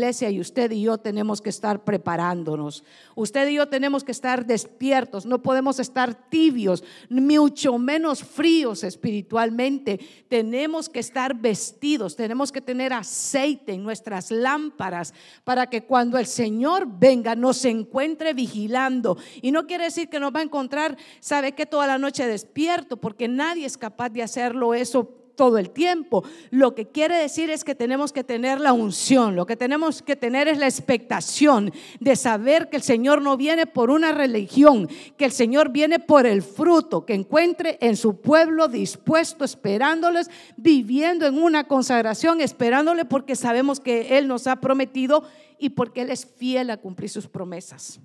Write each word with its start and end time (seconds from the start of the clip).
iglesia 0.00 0.30
y 0.30 0.40
usted 0.40 0.70
y 0.70 0.82
yo 0.82 0.96
tenemos 0.96 1.42
que 1.42 1.50
estar 1.50 1.84
preparándonos. 1.84 2.82
Usted 3.14 3.48
y 3.48 3.56
yo 3.56 3.68
tenemos 3.68 4.02
que 4.02 4.12
estar 4.12 4.46
despiertos, 4.46 5.26
no 5.26 5.42
podemos 5.42 5.78
estar 5.78 6.14
tibios, 6.30 6.82
mucho 7.10 7.76
menos 7.76 8.24
fríos 8.24 8.82
espiritualmente. 8.82 10.00
Tenemos 10.28 10.88
que 10.88 11.00
estar 11.00 11.34
vestidos, 11.34 12.16
tenemos 12.16 12.50
que 12.50 12.62
tener 12.62 12.94
aceite 12.94 13.74
en 13.74 13.82
nuestras 13.82 14.30
lámparas 14.30 15.12
para 15.44 15.66
que 15.66 15.82
cuando 15.82 16.16
el 16.16 16.26
Señor 16.26 16.88
venga 16.88 17.34
nos 17.36 17.62
encuentre 17.66 18.32
vigilando. 18.32 19.18
Y 19.42 19.52
no 19.52 19.66
quiere 19.66 19.84
decir 19.84 20.08
que 20.08 20.18
nos 20.18 20.34
va 20.34 20.40
a 20.40 20.44
encontrar, 20.44 20.96
sabe 21.20 21.52
que 21.52 21.66
toda 21.66 21.86
la 21.86 21.98
noche 21.98 22.26
despierto, 22.26 22.96
porque 22.96 23.28
nadie 23.28 23.66
es 23.66 23.76
capaz 23.76 24.08
de 24.08 24.22
hacerlo 24.22 24.72
eso 24.72 25.19
todo 25.36 25.58
el 25.58 25.70
tiempo. 25.70 26.24
Lo 26.50 26.74
que 26.74 26.86
quiere 26.86 27.16
decir 27.16 27.50
es 27.50 27.64
que 27.64 27.74
tenemos 27.74 28.12
que 28.12 28.24
tener 28.24 28.60
la 28.60 28.72
unción, 28.72 29.36
lo 29.36 29.46
que 29.46 29.56
tenemos 29.56 30.02
que 30.02 30.16
tener 30.16 30.48
es 30.48 30.58
la 30.58 30.66
expectación 30.66 31.72
de 31.98 32.16
saber 32.16 32.68
que 32.68 32.76
el 32.76 32.82
Señor 32.82 33.22
no 33.22 33.36
viene 33.36 33.66
por 33.66 33.90
una 33.90 34.12
religión, 34.12 34.88
que 35.16 35.24
el 35.24 35.32
Señor 35.32 35.70
viene 35.70 35.98
por 35.98 36.26
el 36.26 36.42
fruto, 36.42 37.04
que 37.06 37.14
encuentre 37.14 37.78
en 37.80 37.96
su 37.96 38.20
pueblo 38.20 38.68
dispuesto, 38.68 39.44
esperándoles, 39.44 40.30
viviendo 40.56 41.26
en 41.26 41.42
una 41.42 41.66
consagración, 41.66 42.40
esperándole 42.40 43.04
porque 43.04 43.36
sabemos 43.36 43.80
que 43.80 44.18
Él 44.18 44.28
nos 44.28 44.46
ha 44.46 44.56
prometido 44.60 45.24
y 45.58 45.70
porque 45.70 46.02
Él 46.02 46.10
es 46.10 46.26
fiel 46.26 46.70
a 46.70 46.76
cumplir 46.78 47.10
sus 47.10 47.28
promesas. 47.28 48.00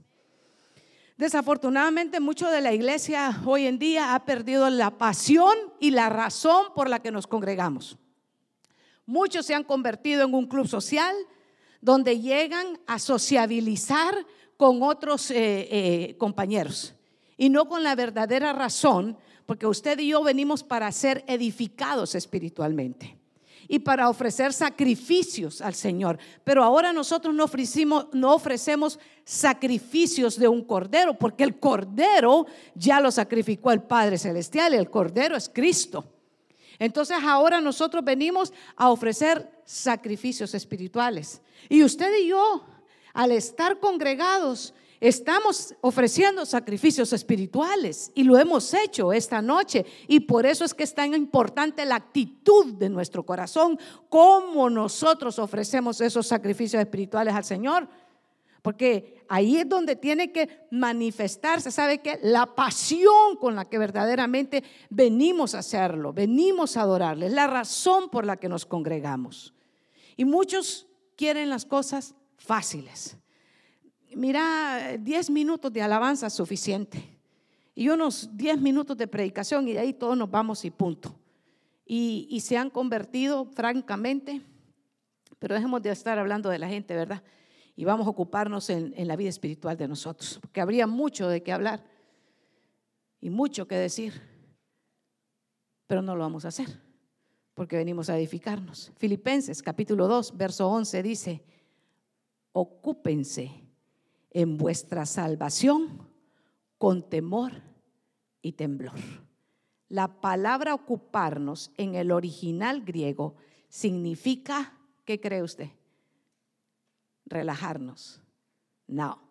Desafortunadamente, 1.17 2.19
mucho 2.19 2.49
de 2.49 2.59
la 2.59 2.73
iglesia 2.73 3.41
hoy 3.45 3.67
en 3.67 3.79
día 3.79 4.15
ha 4.15 4.25
perdido 4.25 4.69
la 4.69 4.97
pasión 4.97 5.55
y 5.79 5.91
la 5.91 6.09
razón 6.09 6.67
por 6.75 6.89
la 6.89 6.99
que 6.99 7.11
nos 7.11 7.25
congregamos. 7.25 7.97
Muchos 9.05 9.45
se 9.45 9.55
han 9.55 9.63
convertido 9.63 10.25
en 10.25 10.33
un 10.33 10.45
club 10.45 10.67
social 10.67 11.15
donde 11.79 12.19
llegan 12.19 12.79
a 12.85 12.99
sociabilizar 12.99 14.13
con 14.57 14.83
otros 14.83 15.31
eh, 15.31 15.67
eh, 15.71 16.17
compañeros 16.17 16.95
y 17.37 17.49
no 17.49 17.69
con 17.69 17.83
la 17.83 17.95
verdadera 17.95 18.51
razón, 18.51 19.17
porque 19.45 19.67
usted 19.67 19.99
y 19.99 20.09
yo 20.09 20.23
venimos 20.23 20.63
para 20.63 20.91
ser 20.91 21.23
edificados 21.27 22.15
espiritualmente 22.15 23.17
y 23.67 23.79
para 23.79 24.09
ofrecer 24.09 24.53
sacrificios 24.53 25.61
al 25.61 25.73
Señor. 25.73 26.17
Pero 26.43 26.63
ahora 26.63 26.93
nosotros 26.93 27.33
no 27.33 27.43
ofrecimos, 27.43 28.07
no 28.13 28.33
ofrecemos 28.33 28.99
sacrificios 29.23 30.37
de 30.37 30.47
un 30.47 30.63
cordero, 30.63 31.17
porque 31.17 31.43
el 31.43 31.59
cordero 31.59 32.45
ya 32.75 32.99
lo 32.99 33.11
sacrificó 33.11 33.71
el 33.71 33.81
Padre 33.81 34.17
Celestial, 34.17 34.73
el 34.73 34.89
cordero 34.89 35.35
es 35.35 35.49
Cristo. 35.49 36.05
Entonces 36.79 37.17
ahora 37.23 37.61
nosotros 37.61 38.03
venimos 38.03 38.53
a 38.75 38.89
ofrecer 38.89 39.49
sacrificios 39.65 40.53
espirituales. 40.53 41.41
Y 41.69 41.83
usted 41.83 42.13
y 42.21 42.27
yo, 42.27 42.65
al 43.13 43.31
estar 43.31 43.79
congregados, 43.79 44.73
Estamos 45.05 45.75
ofreciendo 45.81 46.47
sacrificios 46.47 47.13
espirituales 47.13 48.11
y 48.15 48.23
lo 48.23 48.39
hemos 48.39 48.73
hecho 48.73 49.13
esta 49.13 49.39
noche. 49.39 49.85
Y 50.07 50.21
por 50.21 50.47
eso 50.47 50.65
es 50.65 50.73
que 50.73 50.81
es 50.81 50.95
tan 50.95 51.13
importante 51.13 51.85
la 51.85 51.97
actitud 51.97 52.73
de 52.73 52.89
nuestro 52.89 53.23
corazón, 53.23 53.77
cómo 54.09 54.67
nosotros 54.67 55.37
ofrecemos 55.37 56.01
esos 56.01 56.25
sacrificios 56.25 56.81
espirituales 56.81 57.35
al 57.35 57.43
Señor. 57.43 57.87
Porque 58.63 59.23
ahí 59.29 59.57
es 59.57 59.69
donde 59.69 59.95
tiene 59.95 60.31
que 60.31 60.65
manifestarse, 60.71 61.69
¿sabe 61.69 61.99
qué? 61.99 62.17
La 62.23 62.55
pasión 62.55 63.35
con 63.39 63.55
la 63.55 63.65
que 63.65 63.77
verdaderamente 63.77 64.63
venimos 64.89 65.53
a 65.53 65.59
hacerlo, 65.59 66.13
venimos 66.13 66.77
a 66.77 66.81
adorarle, 66.81 67.27
es 67.27 67.33
la 67.33 67.45
razón 67.45 68.09
por 68.09 68.25
la 68.25 68.37
que 68.37 68.49
nos 68.49 68.65
congregamos. 68.65 69.53
Y 70.17 70.25
muchos 70.25 70.87
quieren 71.15 71.51
las 71.51 71.63
cosas 71.63 72.15
fáciles 72.37 73.19
mira, 74.15 74.97
10 74.97 75.29
minutos 75.29 75.71
de 75.71 75.81
alabanza 75.81 76.27
es 76.27 76.33
suficiente. 76.33 77.03
Y 77.75 77.89
unos 77.89 78.29
10 78.35 78.61
minutos 78.61 78.97
de 78.97 79.07
predicación 79.07 79.67
y 79.67 79.73
de 79.73 79.79
ahí 79.79 79.93
todos 79.93 80.17
nos 80.17 80.31
vamos 80.31 80.63
y 80.65 80.71
punto. 80.71 81.13
Y, 81.85 82.39
se 82.39 82.57
han 82.57 82.69
convertido, 82.69 83.45
francamente, 83.45 84.41
pero 85.37 85.53
dejemos 85.53 85.81
de 85.83 85.91
estar 85.91 86.17
hablando 86.17 86.49
de 86.49 86.57
la 86.57 86.67
gente, 86.67 86.95
¿verdad? 86.95 87.21
Y 87.75 87.83
vamos 87.83 88.07
a 88.07 88.09
ocuparnos 88.09 88.69
en, 88.69 88.93
en 88.97 89.07
la 89.07 89.15
vida 89.15 89.29
espiritual 89.29 89.77
de 89.77 89.87
nosotros, 89.87 90.39
porque 90.41 90.61
habría 90.61 90.87
mucho 90.87 91.27
de 91.27 91.43
qué 91.43 91.51
hablar 91.51 91.83
y 93.19 93.29
mucho 93.29 93.67
que 93.67 93.75
decir, 93.75 94.19
pero 95.85 96.01
no 96.01 96.15
lo 96.15 96.21
vamos 96.21 96.45
a 96.45 96.47
hacer, 96.47 96.81
porque 97.53 97.75
venimos 97.75 98.09
a 98.09 98.17
edificarnos. 98.17 98.91
Filipenses 98.97 99.61
capítulo 99.61 100.07
2, 100.07 100.37
verso 100.37 100.67
11 100.67 101.03
dice, 101.03 101.43
ocúpense 102.53 103.64
en 104.35 104.57
vuestra 104.57 105.05
salvación 105.05 106.05
con 106.77 107.09
temor 107.09 107.53
y 108.41 108.51
temblor. 108.51 108.99
La 109.87 110.19
palabra 110.19 110.73
ocuparnos 110.73 111.71
en 111.77 111.95
el 111.95 112.11
original 112.11 112.81
griego 112.81 113.35
significa, 113.69 114.77
¿qué 115.05 115.21
cree 115.21 115.41
usted? 115.41 115.69
Relajarnos. 117.25 118.21
No. 118.87 119.21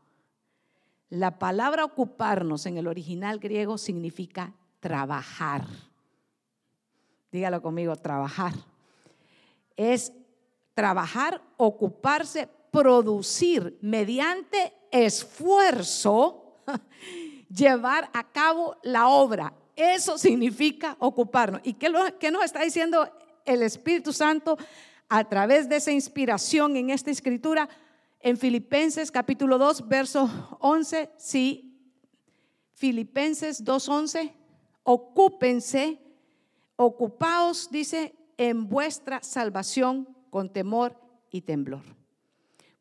La 1.11 1.39
palabra 1.39 1.85
ocuparnos 1.85 2.65
en 2.65 2.79
el 2.79 2.87
original 2.87 3.39
griego 3.39 3.77
significa 3.77 4.55
trabajar. 4.81 5.67
Dígalo 7.31 7.61
conmigo, 7.61 7.95
trabajar. 7.97 8.55
Es 9.77 10.15
trabajar, 10.73 11.43
ocuparse, 11.59 12.49
producir 12.71 13.79
mediante 13.83 14.73
esfuerzo 14.95 16.61
llevar 17.49 18.09
a 18.13 18.31
cabo 18.31 18.77
la 18.83 19.09
obra. 19.09 19.53
Eso 19.75 20.17
significa 20.17 20.97
ocuparnos. 21.01 21.61
¿Y 21.65 21.75
qué, 21.75 21.91
nos 21.91 22.45
está 22.45 22.63
diciendo 22.63 23.09
el 23.45 23.63
Espíritu 23.63 24.13
Santo 24.13 24.57
a 25.09 25.29
través 25.29 25.69
de 25.69 25.77
esa 25.77 25.91
inspiración 25.91 26.77
en 26.77 26.91
esta 26.91 27.11
escritura? 27.11 27.69
En 28.21 28.39
Filipenses 28.39 29.11
capítulo 29.11 29.59
2, 29.59 29.89
verso 29.89 30.57
11, 30.61 31.11
sí, 31.19 31.77
Filipenses 32.73 33.63
2.11, 33.63 34.33
ocúpense, 34.83 36.01
ocupaos, 36.77 37.69
dice, 37.71 38.15
en 38.39 38.69
vuestra 38.69 39.23
salvación 39.23 40.09
con 40.31 40.51
temor 40.51 40.99
y 41.31 41.43
temblor. 41.43 41.83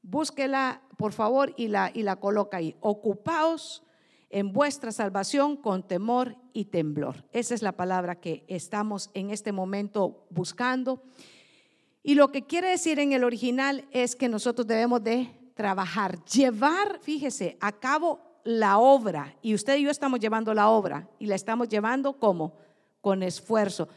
Búsquela 0.04 0.84
por 0.98 1.12
favor, 1.12 1.54
y 1.58 1.68
la, 1.68 1.92
y 1.94 2.04
la 2.04 2.18
coloca 2.18 2.58
ahí. 2.58 2.76
Ocupaos 2.80 3.84
en 4.30 4.54
vuestra 4.54 4.92
salvación 4.92 5.58
con 5.58 5.84
temor 5.84 6.38
y 6.54 6.66
temblor. 6.66 7.26
Esa 7.34 7.54
es 7.54 7.62
la 7.62 7.74
palabra 7.74 8.16
que 8.16 8.44
estamos 8.48 9.10
en 9.14 9.30
este 9.30 9.52
momento 9.52 10.26
buscando. 10.30 11.04
Y 12.02 12.16
lo 12.16 12.32
que 12.32 12.46
quiere 12.46 12.70
decir 12.70 13.00
en 13.00 13.12
el 13.12 13.24
original 13.24 13.86
es 13.92 14.16
que 14.16 14.30
nosotros 14.30 14.66
debemos 14.66 15.04
de 15.04 15.30
trabajar, 15.56 16.24
llevar, 16.26 17.00
fíjese, 17.02 17.58
a 17.60 17.72
cabo 17.72 18.22
la 18.44 18.78
obra. 18.78 19.36
Y 19.42 19.54
usted 19.54 19.78
y 19.78 19.84
yo 19.84 19.92
estamos 19.92 20.20
llevando 20.20 20.54
la 20.54 20.70
obra 20.70 21.10
y 21.20 21.28
la 21.28 21.36
estamos 21.36 21.70
llevando 21.70 22.14
como 22.14 22.54
con 23.02 23.24
esfuerzo. 23.24 23.88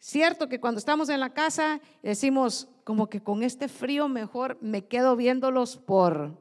Cierto 0.00 0.48
que 0.48 0.60
cuando 0.60 0.78
estamos 0.78 1.10
en 1.10 1.20
la 1.20 1.34
casa 1.34 1.78
decimos, 2.02 2.68
como 2.84 3.10
que 3.10 3.22
con 3.22 3.42
este 3.42 3.68
frío 3.68 4.08
mejor 4.08 4.56
me 4.62 4.86
quedo 4.86 5.14
viéndolos 5.14 5.76
por, 5.76 6.38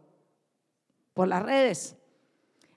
por 1.13 1.27
las 1.27 1.43
redes. 1.43 1.97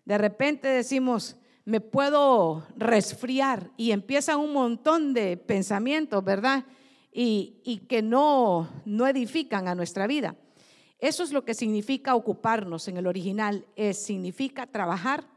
De 0.05 0.19
repente 0.19 0.67
decimos, 0.67 1.37
me 1.65 1.81
puedo 1.81 2.67
resfriar 2.77 3.71
y 3.77 3.93
empiezan 3.93 4.41
un 4.41 4.53
montón 4.53 5.15
de 5.15 5.37
pensamientos, 5.37 6.25
¿verdad? 6.25 6.65
Y, 7.13 7.61
y, 7.63 7.87
que 7.87 8.03
no, 8.03 8.69
no 8.85 9.07
edifican 9.07 9.69
a 9.69 9.77
nuestra 9.77 10.09
vida. 10.09 10.35
Eso 10.99 11.23
es 11.23 11.31
lo 11.31 11.45
que 11.45 11.55
significa 11.55 12.17
ocuparnos 12.17 12.89
en 12.89 12.97
el 12.97 13.07
original, 13.07 13.67
es, 13.77 14.03
significa 14.03 14.67
trabajar. 14.67 15.29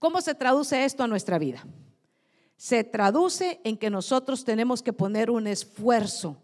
¿Cómo 0.00 0.20
se 0.20 0.34
traduce 0.34 0.84
esto 0.84 1.04
a 1.04 1.06
nuestra 1.06 1.38
vida? 1.38 1.64
Se 2.62 2.84
traduce 2.84 3.60
en 3.64 3.76
que 3.76 3.90
nosotros 3.90 4.44
tenemos 4.44 4.84
que 4.84 4.92
poner 4.92 5.32
un 5.32 5.48
esfuerzo 5.48 6.36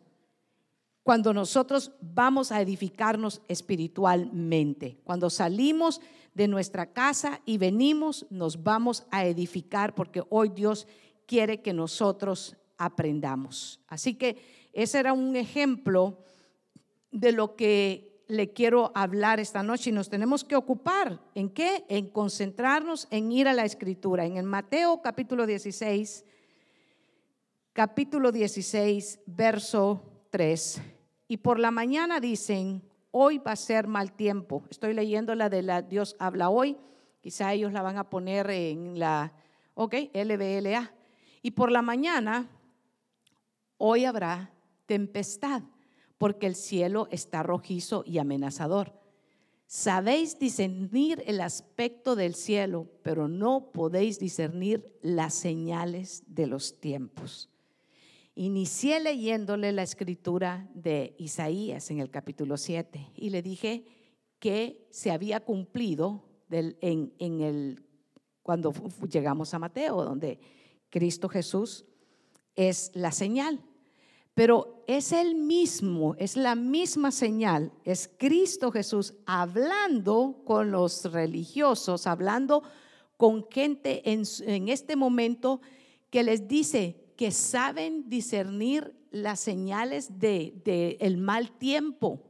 cuando 1.04 1.32
nosotros 1.32 1.92
vamos 2.00 2.50
a 2.50 2.60
edificarnos 2.60 3.40
espiritualmente. 3.46 4.98
Cuando 5.04 5.30
salimos 5.30 6.00
de 6.34 6.48
nuestra 6.48 6.92
casa 6.92 7.40
y 7.46 7.56
venimos, 7.56 8.26
nos 8.30 8.64
vamos 8.64 9.06
a 9.12 9.26
edificar 9.26 9.94
porque 9.94 10.24
hoy 10.28 10.48
Dios 10.48 10.88
quiere 11.24 11.62
que 11.62 11.72
nosotros 11.72 12.56
aprendamos. 12.78 13.78
Así 13.86 14.14
que 14.14 14.38
ese 14.72 14.98
era 14.98 15.12
un 15.12 15.36
ejemplo 15.36 16.18
de 17.12 17.30
lo 17.30 17.54
que 17.54 18.07
le 18.28 18.52
quiero 18.52 18.92
hablar 18.94 19.40
esta 19.40 19.62
noche 19.62 19.90
y 19.90 19.92
nos 19.92 20.08
tenemos 20.08 20.44
que 20.44 20.54
ocupar. 20.54 21.20
¿En 21.34 21.50
qué? 21.50 21.84
En 21.88 22.08
concentrarnos 22.08 23.08
en 23.10 23.32
ir 23.32 23.48
a 23.48 23.54
la 23.54 23.64
escritura. 23.64 24.24
En 24.24 24.36
el 24.36 24.44
Mateo 24.44 25.02
capítulo 25.02 25.46
16, 25.46 26.24
capítulo 27.72 28.30
16, 28.30 29.20
verso 29.26 30.02
3 30.30 30.82
y 31.28 31.36
por 31.36 31.58
la 31.58 31.70
mañana 31.70 32.20
dicen, 32.20 32.82
hoy 33.10 33.38
va 33.38 33.52
a 33.52 33.56
ser 33.56 33.86
mal 33.86 34.12
tiempo. 34.12 34.64
Estoy 34.70 34.94
leyendo 34.94 35.34
la 35.34 35.50
de 35.50 35.62
la 35.62 35.82
Dios 35.82 36.16
habla 36.18 36.48
hoy, 36.48 36.78
quizá 37.20 37.52
ellos 37.52 37.72
la 37.72 37.82
van 37.82 37.98
a 37.98 38.08
poner 38.08 38.48
en 38.48 38.98
la, 38.98 39.34
ok, 39.74 39.94
LBLA. 40.14 40.90
Y 41.42 41.50
por 41.50 41.70
la 41.70 41.82
mañana, 41.82 42.48
hoy 43.76 44.06
habrá 44.06 44.50
tempestad, 44.86 45.62
porque 46.18 46.46
el 46.46 46.56
cielo 46.56 47.08
está 47.10 47.42
rojizo 47.42 48.02
y 48.04 48.18
amenazador. 48.18 48.92
Sabéis 49.66 50.38
discernir 50.38 51.22
el 51.26 51.40
aspecto 51.40 52.16
del 52.16 52.34
cielo, 52.34 52.88
pero 53.02 53.28
no 53.28 53.70
podéis 53.70 54.18
discernir 54.18 54.98
las 55.02 55.34
señales 55.34 56.24
de 56.26 56.46
los 56.46 56.80
tiempos. 56.80 57.50
Inicié 58.34 59.00
leyéndole 59.00 59.72
la 59.72 59.82
escritura 59.82 60.68
de 60.74 61.14
Isaías 61.18 61.90
en 61.90 62.00
el 62.00 62.10
capítulo 62.10 62.56
7 62.56 63.10
y 63.14 63.30
le 63.30 63.42
dije 63.42 63.84
que 64.38 64.86
se 64.90 65.10
había 65.10 65.40
cumplido 65.44 66.24
en, 66.50 67.12
en 67.18 67.40
el, 67.40 67.84
cuando 68.42 68.72
llegamos 69.10 69.52
a 69.54 69.58
Mateo, 69.58 70.04
donde 70.04 70.40
Cristo 70.88 71.28
Jesús 71.28 71.84
es 72.54 72.90
la 72.94 73.12
señal. 73.12 73.60
Pero 74.34 74.77
es 74.88 75.12
el 75.12 75.34
mismo, 75.34 76.14
es 76.16 76.34
la 76.34 76.54
misma 76.54 77.12
señal, 77.12 77.70
es 77.84 78.10
Cristo 78.16 78.72
Jesús 78.72 79.12
hablando 79.26 80.40
con 80.46 80.70
los 80.70 81.12
religiosos, 81.12 82.06
hablando 82.06 82.62
con 83.18 83.46
gente 83.50 84.00
en, 84.10 84.68
este 84.68 84.96
momento 84.96 85.60
que 86.08 86.22
les 86.22 86.48
dice 86.48 86.96
que 87.16 87.32
saben 87.32 88.08
discernir 88.08 88.94
las 89.10 89.40
señales 89.40 90.18
de, 90.18 90.54
de 90.64 90.96
el 91.00 91.18
mal 91.18 91.50
tiempo, 91.50 92.22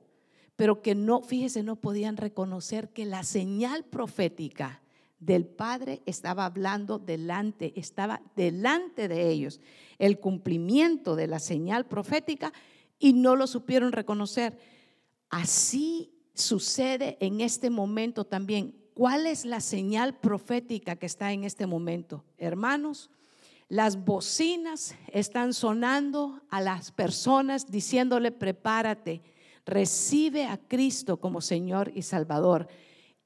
pero 0.56 0.82
que 0.82 0.96
no, 0.96 1.22
fíjese, 1.22 1.62
no 1.62 1.76
podían 1.76 2.16
reconocer 2.16 2.88
que 2.88 3.05
la 3.05 3.22
señal 3.22 3.84
profética 3.84 4.82
del 5.20 5.47
Padre 5.47 6.03
estaba 6.06 6.44
hablando 6.44 6.99
delante, 6.99 7.73
estaba 7.76 8.23
delante 8.37 9.09
de 9.09 9.31
ellos, 9.31 9.61
el 9.99 10.20
cumplimiento 10.20 11.17
de 11.17 11.26
la 11.26 11.38
señal 11.38 11.87
profética 11.87 12.53
y 12.99 13.12
no 13.12 13.37
lo 13.37 13.47
supieron 13.47 13.93
reconocer. 13.93 14.59
Así 15.29 16.12
sucede 16.35 17.17
en 17.20 17.41
este 17.41 17.70
momento 17.70 18.25
también. 18.25 18.75
¿Cuál 18.94 19.26
es 19.26 19.44
la 19.44 19.61
señal 19.61 20.19
profética 20.19 20.97
que 20.97 21.06
está 21.06 21.32
en 21.32 21.44
este 21.44 21.67
momento? 21.67 22.25
Hermanos, 22.37 23.11
las 23.69 24.05
bocinas 24.05 24.97
están 25.12 25.53
sonando 25.53 26.41
a 26.49 26.61
las 26.61 26.91
personas 26.91 27.70
diciéndole, 27.70 28.32
prepárate, 28.32 29.23
recibe 29.67 30.47
a 30.47 30.56
Cristo 30.56 31.20
como 31.20 31.41
Señor 31.41 31.93
y 31.94 32.03
Salvador. 32.03 32.69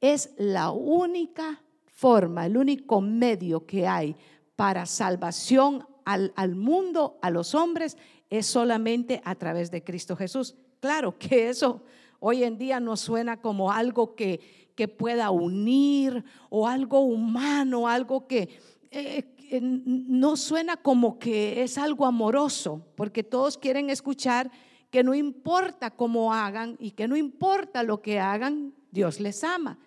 Es 0.00 0.30
la 0.36 0.72
única 0.72 1.62
forma, 2.02 2.46
el 2.46 2.56
único 2.56 3.00
medio 3.00 3.64
que 3.64 3.86
hay 3.86 4.16
para 4.56 4.86
salvación 4.86 5.86
al, 6.04 6.32
al 6.34 6.56
mundo, 6.56 7.16
a 7.22 7.30
los 7.30 7.54
hombres, 7.54 7.96
es 8.28 8.44
solamente 8.44 9.22
a 9.24 9.36
través 9.36 9.70
de 9.70 9.84
Cristo 9.84 10.16
Jesús. 10.16 10.56
Claro 10.80 11.16
que 11.16 11.48
eso 11.48 11.84
hoy 12.18 12.42
en 12.42 12.58
día 12.58 12.80
nos 12.80 12.98
suena 12.98 13.40
como 13.40 13.70
algo 13.70 14.16
que, 14.16 14.72
que 14.74 14.88
pueda 14.88 15.30
unir 15.30 16.24
o 16.50 16.66
algo 16.66 17.02
humano, 17.02 17.86
algo 17.86 18.26
que, 18.26 18.48
eh, 18.90 19.24
no 19.60 20.36
suena 20.36 20.76
como 20.78 21.20
que 21.20 21.62
es 21.62 21.78
algo 21.78 22.04
amoroso, 22.04 22.84
porque 22.96 23.22
todos 23.22 23.56
quieren 23.56 23.90
escuchar 23.90 24.50
que 24.90 25.04
no 25.04 25.14
importa 25.14 25.92
cómo 25.92 26.34
hagan 26.34 26.76
y 26.80 26.90
que 26.90 27.06
no 27.06 27.16
importa 27.16 27.84
lo 27.84 28.02
que 28.02 28.18
hagan, 28.18 28.74
Dios 28.90 29.20
les 29.20 29.44
ama. 29.44 29.78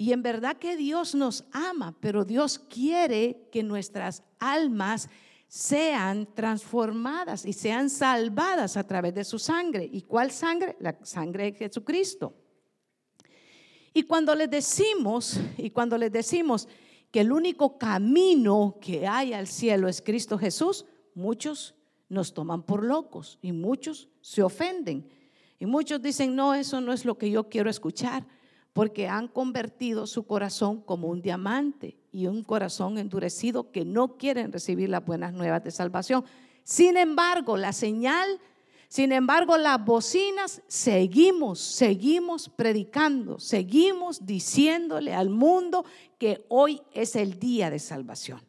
Y 0.00 0.14
en 0.14 0.22
verdad 0.22 0.56
que 0.56 0.78
Dios 0.78 1.14
nos 1.14 1.44
ama, 1.52 1.94
pero 2.00 2.24
Dios 2.24 2.58
quiere 2.58 3.46
que 3.52 3.62
nuestras 3.62 4.22
almas 4.38 5.10
sean 5.46 6.26
transformadas 6.34 7.44
y 7.44 7.52
sean 7.52 7.90
salvadas 7.90 8.78
a 8.78 8.86
través 8.86 9.14
de 9.14 9.24
su 9.24 9.38
sangre. 9.38 9.86
¿Y 9.92 10.00
cuál 10.00 10.30
sangre? 10.30 10.74
La 10.80 10.98
sangre 11.02 11.52
de 11.52 11.52
Jesucristo. 11.52 12.32
Y 13.92 14.04
cuando 14.04 14.34
les 14.34 14.50
decimos, 14.50 15.38
y 15.58 15.68
cuando 15.68 15.98
les 15.98 16.10
decimos 16.10 16.66
que 17.10 17.20
el 17.20 17.30
único 17.30 17.76
camino 17.76 18.78
que 18.80 19.06
hay 19.06 19.34
al 19.34 19.48
cielo 19.48 19.86
es 19.86 20.00
Cristo 20.00 20.38
Jesús, 20.38 20.86
muchos 21.14 21.74
nos 22.08 22.32
toman 22.32 22.62
por 22.62 22.84
locos 22.84 23.38
y 23.42 23.52
muchos 23.52 24.08
se 24.22 24.42
ofenden. 24.42 25.10
Y 25.58 25.66
muchos 25.66 26.00
dicen, 26.00 26.34
no, 26.34 26.54
eso 26.54 26.80
no 26.80 26.94
es 26.94 27.04
lo 27.04 27.18
que 27.18 27.30
yo 27.30 27.50
quiero 27.50 27.68
escuchar 27.68 28.26
porque 28.72 29.08
han 29.08 29.28
convertido 29.28 30.06
su 30.06 30.24
corazón 30.26 30.80
como 30.80 31.08
un 31.08 31.22
diamante 31.22 31.96
y 32.12 32.26
un 32.26 32.42
corazón 32.42 32.98
endurecido 32.98 33.70
que 33.72 33.84
no 33.84 34.16
quieren 34.16 34.52
recibir 34.52 34.88
las 34.88 35.04
buenas 35.04 35.32
nuevas 35.32 35.64
de 35.64 35.70
salvación. 35.70 36.24
Sin 36.62 36.96
embargo, 36.96 37.56
la 37.56 37.72
señal, 37.72 38.40
sin 38.88 39.12
embargo, 39.12 39.56
las 39.56 39.84
bocinas, 39.84 40.62
seguimos, 40.68 41.60
seguimos 41.60 42.48
predicando, 42.48 43.40
seguimos 43.40 44.24
diciéndole 44.24 45.14
al 45.14 45.30
mundo 45.30 45.84
que 46.18 46.44
hoy 46.48 46.80
es 46.92 47.16
el 47.16 47.38
día 47.38 47.70
de 47.70 47.78
salvación. 47.78 48.40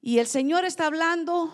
Y 0.00 0.18
el 0.18 0.26
Señor 0.26 0.64
está 0.64 0.86
hablando 0.86 1.52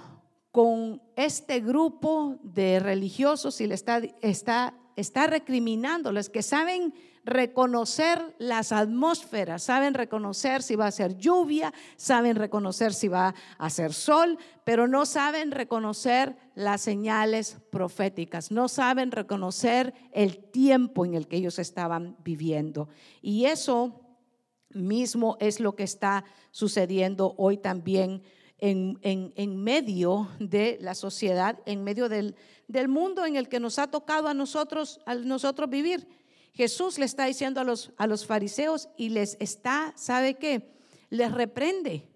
con 0.51 1.03
este 1.17 1.61
grupo 1.61 2.39
de 2.43 2.81
religiosos 2.81 3.61
y 3.61 3.67
le 3.67 3.75
está, 3.75 3.99
está, 4.23 4.75
está 4.97 5.27
recriminándoles 5.27 6.31
que 6.31 6.43
saben 6.43 6.95
reconocer 7.29 8.35
las 8.39 8.73
atmósferas, 8.73 9.63
saben 9.63 9.95
reconocer 9.95 10.63
si 10.63 10.77
va 10.77 10.87
a 10.87 10.91
ser 10.91 11.17
lluvia, 11.17 11.73
saben 11.97 12.37
reconocer 12.37 12.93
si 12.93 13.09
va 13.09 13.35
a 13.59 13.71
ser 13.71 13.93
sol, 13.93 14.39
pero 14.65 14.89
no 14.89 15.07
saben 15.07 15.51
reconocer 15.51 16.37
las 16.55 16.81
señales 16.81 17.59
proféticas, 17.71 18.51
no 18.51 18.69
saben 18.69 19.13
reconocer 19.13 19.95
el 20.13 20.39
tiempo 20.39 21.05
en 21.05 21.15
el 21.15 21.29
que 21.29 21.37
ellos 21.37 21.59
estaban 21.59 22.17
viviendo. 22.25 22.89
Y 23.23 23.45
eso 23.47 24.01
mismo 24.71 25.37
es 25.41 25.61
lo 25.61 25.75
que 25.75 25.85
está 25.85 26.25
sucediendo 26.51 27.35
hoy 27.39 27.59
también 27.59 28.23
en, 28.59 28.99
en, 29.03 29.63
medio 29.63 30.29
de 30.41 30.79
la 30.81 30.95
sociedad, 30.95 31.61
en 31.65 31.85
medio 31.85 32.09
del, 32.09 32.35
del, 32.67 32.89
mundo 32.89 33.25
en 33.25 33.37
el 33.37 33.49
que 33.49 33.61
nos 33.61 33.79
ha 33.79 33.89
tocado 33.89 34.29
a 34.29 34.35
nosotros, 34.35 35.01
a 35.07 35.15
nosotros 35.15 35.71
vivir. 35.71 36.09
Jesús 36.53 36.99
le 36.99 37.05
está 37.05 37.27
diciendo 37.27 37.61
a 37.61 37.65
los, 37.65 37.93
a 37.97 38.07
los 38.07 38.27
fariseos 38.27 38.89
y 38.97 39.11
les 39.11 39.37
está, 39.41 39.93
¿sabe 39.97 40.35
qué? 40.35 40.73
Les 41.11 41.33
reprende 41.33 42.09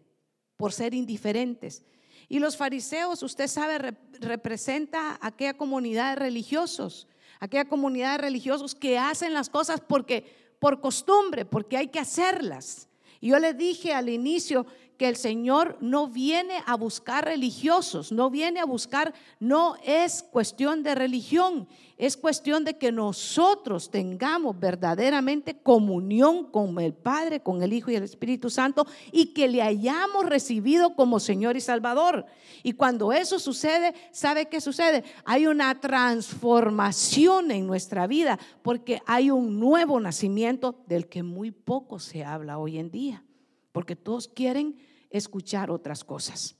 por 0.56 0.72
ser 0.72 0.94
indiferentes. 0.94 1.84
Y 2.28 2.38
los 2.38 2.56
fariseos, 2.56 3.22
usted 3.22 3.46
sabe, 3.46 3.94
representa 4.20 5.18
a 5.20 5.26
aquella 5.28 5.54
comunidad 5.54 6.10
de 6.10 6.16
religiosos, 6.16 7.06
aquella 7.40 7.66
comunidad 7.66 8.12
de 8.12 8.22
religiosos 8.22 8.74
que 8.74 8.98
hacen 8.98 9.34
las 9.34 9.50
cosas 9.50 9.80
porque 9.80 10.24
por 10.58 10.80
costumbre, 10.80 11.44
porque 11.44 11.76
hay 11.76 11.88
que 11.88 11.98
hacerlas. 11.98 12.88
Yo 13.20 13.38
le 13.38 13.54
dije 13.54 13.92
al 13.92 14.08
inicio 14.08 14.66
que 15.02 15.08
el 15.08 15.16
Señor 15.16 15.78
no 15.80 16.06
viene 16.06 16.62
a 16.64 16.76
buscar 16.76 17.24
religiosos, 17.24 18.12
no 18.12 18.30
viene 18.30 18.60
a 18.60 18.64
buscar, 18.64 19.12
no 19.40 19.74
es 19.84 20.22
cuestión 20.22 20.84
de 20.84 20.94
religión, 20.94 21.66
es 21.98 22.16
cuestión 22.16 22.62
de 22.62 22.78
que 22.78 22.92
nosotros 22.92 23.90
tengamos 23.90 24.60
verdaderamente 24.60 25.58
comunión 25.58 26.44
con 26.52 26.78
el 26.78 26.94
Padre, 26.94 27.40
con 27.40 27.64
el 27.64 27.72
Hijo 27.72 27.90
y 27.90 27.96
el 27.96 28.04
Espíritu 28.04 28.48
Santo 28.48 28.86
y 29.10 29.34
que 29.34 29.48
le 29.48 29.60
hayamos 29.60 30.24
recibido 30.26 30.94
como 30.94 31.18
Señor 31.18 31.56
y 31.56 31.60
Salvador. 31.60 32.24
Y 32.62 32.74
cuando 32.74 33.12
eso 33.12 33.40
sucede, 33.40 33.94
¿sabe 34.12 34.46
qué 34.46 34.60
sucede? 34.60 35.02
Hay 35.24 35.48
una 35.48 35.80
transformación 35.80 37.50
en 37.50 37.66
nuestra 37.66 38.06
vida 38.06 38.38
porque 38.62 39.02
hay 39.06 39.32
un 39.32 39.58
nuevo 39.58 39.98
nacimiento 39.98 40.76
del 40.86 41.08
que 41.08 41.24
muy 41.24 41.50
poco 41.50 41.98
se 41.98 42.22
habla 42.22 42.58
hoy 42.58 42.78
en 42.78 42.92
día, 42.92 43.24
porque 43.72 43.96
todos 43.96 44.28
quieren 44.28 44.76
escuchar 45.12 45.70
otras 45.70 46.04
cosas. 46.04 46.56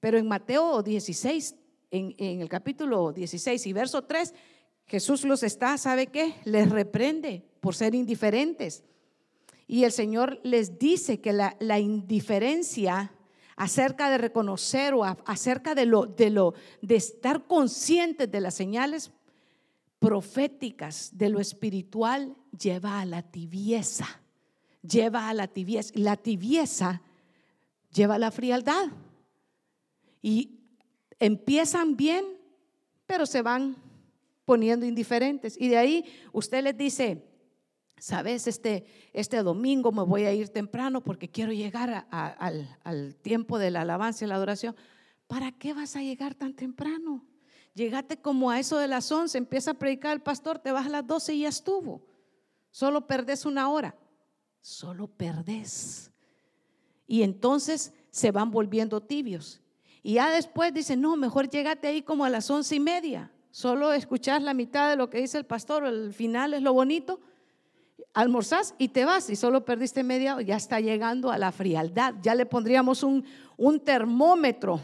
Pero 0.00 0.18
en 0.18 0.28
Mateo 0.28 0.82
16, 0.82 1.54
en, 1.90 2.14
el 2.18 2.48
capítulo 2.48 3.12
16 3.12 3.66
y 3.66 3.72
verso 3.72 4.02
3, 4.02 4.34
Jesús 4.86 5.24
los 5.24 5.42
está, 5.42 5.76
¿sabe 5.76 6.06
qué? 6.06 6.34
Les 6.44 6.70
reprende 6.70 7.44
por 7.60 7.74
ser 7.74 7.94
indiferentes. 7.94 8.84
Y 9.66 9.84
el 9.84 9.92
Señor 9.92 10.40
les 10.44 10.78
dice 10.78 11.20
que 11.20 11.32
la, 11.32 11.56
la 11.60 11.78
indiferencia 11.78 13.12
acerca 13.56 14.08
de 14.08 14.18
reconocer 14.18 14.94
o 14.94 15.04
acerca 15.04 15.74
de 15.74 15.84
lo, 15.84 16.06
de 16.06 16.30
lo, 16.30 16.54
de 16.80 16.96
estar 16.96 17.46
conscientes 17.46 18.30
de 18.30 18.40
las 18.40 18.54
señales 18.54 19.10
proféticas 19.98 21.10
de 21.18 21.28
lo 21.28 21.40
espiritual 21.40 22.36
lleva 22.56 23.00
a 23.00 23.04
la 23.04 23.22
tibieza, 23.22 24.06
lleva 24.80 25.28
a 25.28 25.34
la 25.34 25.48
tibieza. 25.48 25.92
La 25.96 26.16
tibieza 26.16 27.02
lleva 27.92 28.18
la 28.18 28.30
frialdad. 28.30 28.88
Y 30.20 30.58
empiezan 31.18 31.96
bien, 31.96 32.24
pero 33.06 33.26
se 33.26 33.42
van 33.42 33.76
poniendo 34.44 34.86
indiferentes. 34.86 35.56
Y 35.60 35.68
de 35.68 35.78
ahí 35.78 36.04
usted 36.32 36.62
les 36.62 36.76
dice, 36.76 37.24
sabes, 37.98 38.46
este, 38.46 38.86
este 39.12 39.42
domingo 39.42 39.92
me 39.92 40.02
voy 40.02 40.24
a 40.24 40.32
ir 40.32 40.48
temprano 40.48 41.02
porque 41.02 41.28
quiero 41.28 41.52
llegar 41.52 42.06
al, 42.10 42.78
al 42.82 43.16
tiempo 43.16 43.58
de 43.58 43.70
la 43.70 43.82
alabanza 43.82 44.24
y 44.24 44.28
la 44.28 44.36
adoración. 44.36 44.74
¿Para 45.26 45.52
qué 45.52 45.74
vas 45.74 45.96
a 45.96 46.02
llegar 46.02 46.34
tan 46.34 46.54
temprano? 46.54 47.24
Llegate 47.74 48.20
como 48.20 48.50
a 48.50 48.58
eso 48.58 48.78
de 48.78 48.88
las 48.88 49.12
11, 49.12 49.38
empieza 49.38 49.72
a 49.72 49.74
predicar 49.74 50.12
el 50.12 50.22
pastor, 50.22 50.58
te 50.58 50.72
vas 50.72 50.86
a 50.86 50.90
las 50.90 51.06
12 51.06 51.34
y 51.34 51.40
ya 51.42 51.48
estuvo. 51.48 52.02
Solo 52.70 53.06
perdés 53.06 53.44
una 53.44 53.68
hora. 53.70 53.94
Solo 54.60 55.06
perdés. 55.06 56.10
Y 57.08 57.22
entonces 57.22 57.92
se 58.10 58.30
van 58.30 58.52
volviendo 58.52 59.00
tibios. 59.00 59.60
Y 60.04 60.14
ya 60.14 60.30
después 60.30 60.72
dicen, 60.72 61.00
no, 61.00 61.16
mejor 61.16 61.50
llegate 61.50 61.88
ahí 61.88 62.02
como 62.02 62.24
a 62.24 62.30
las 62.30 62.48
once 62.48 62.76
y 62.76 62.80
media. 62.80 63.32
Solo 63.50 63.92
escuchás 63.92 64.40
la 64.42 64.54
mitad 64.54 64.90
de 64.90 64.96
lo 64.96 65.10
que 65.10 65.18
dice 65.18 65.38
el 65.38 65.46
pastor, 65.46 65.84
el 65.84 66.12
final 66.12 66.54
es 66.54 66.62
lo 66.62 66.72
bonito. 66.72 67.18
Almorzás 68.14 68.74
y 68.78 68.88
te 68.88 69.04
vas 69.04 69.28
y 69.30 69.34
solo 69.34 69.64
perdiste 69.64 70.04
media, 70.04 70.40
ya 70.40 70.56
está 70.56 70.78
llegando 70.78 71.32
a 71.32 71.38
la 71.38 71.50
frialdad. 71.50 72.14
Ya 72.22 72.36
le 72.36 72.46
pondríamos 72.46 73.02
un, 73.02 73.24
un 73.56 73.80
termómetro 73.80 74.80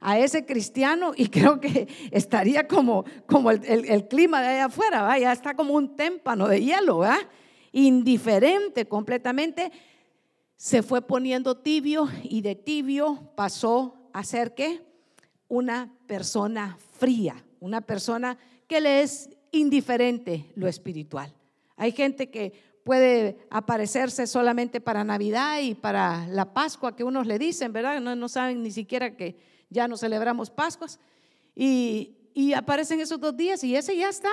a 0.00 0.18
ese 0.18 0.44
cristiano 0.44 1.12
y 1.16 1.28
creo 1.28 1.60
que 1.60 1.88
estaría 2.10 2.66
como, 2.66 3.04
como 3.26 3.50
el, 3.50 4.08
clima 4.08 4.40
de 4.42 4.48
allá 4.48 4.64
afuera, 4.66 5.18
ya 5.18 5.32
está 5.32 5.54
como 5.54 5.74
un 5.74 5.96
témpano 5.96 6.48
de 6.48 6.62
hielo, 6.62 6.98
¿va? 6.98 7.18
indiferente 7.72 8.86
completamente, 8.86 9.70
se 10.58 10.82
fue 10.82 11.00
poniendo 11.00 11.56
tibio 11.56 12.08
y 12.24 12.42
de 12.42 12.56
tibio 12.56 13.30
pasó 13.36 14.10
a 14.12 14.24
ser 14.24 14.54
qué? 14.54 14.82
Una 15.46 15.94
persona 16.08 16.76
fría, 16.98 17.44
una 17.60 17.80
persona 17.80 18.36
que 18.66 18.80
le 18.80 19.02
es 19.02 19.30
indiferente 19.52 20.52
lo 20.56 20.66
espiritual. 20.66 21.32
Hay 21.76 21.92
gente 21.92 22.28
que 22.28 22.52
puede 22.82 23.38
aparecerse 23.50 24.26
solamente 24.26 24.80
para 24.80 25.04
Navidad 25.04 25.60
y 25.60 25.76
para 25.76 26.26
la 26.26 26.52
Pascua 26.52 26.96
que 26.96 27.04
unos 27.04 27.28
le 27.28 27.38
dicen, 27.38 27.72
¿verdad? 27.72 28.00
No, 28.00 28.16
no 28.16 28.28
saben 28.28 28.60
ni 28.64 28.72
siquiera 28.72 29.16
que 29.16 29.36
ya 29.70 29.86
no 29.86 29.96
celebramos 29.96 30.50
Pascuas. 30.50 30.98
Y, 31.54 32.14
aparecen 32.56 33.00
esos 33.00 33.20
dos 33.20 33.36
días 33.36 33.62
y 33.64 33.76
ese 33.76 33.96
ya 33.96 34.08
está 34.08 34.30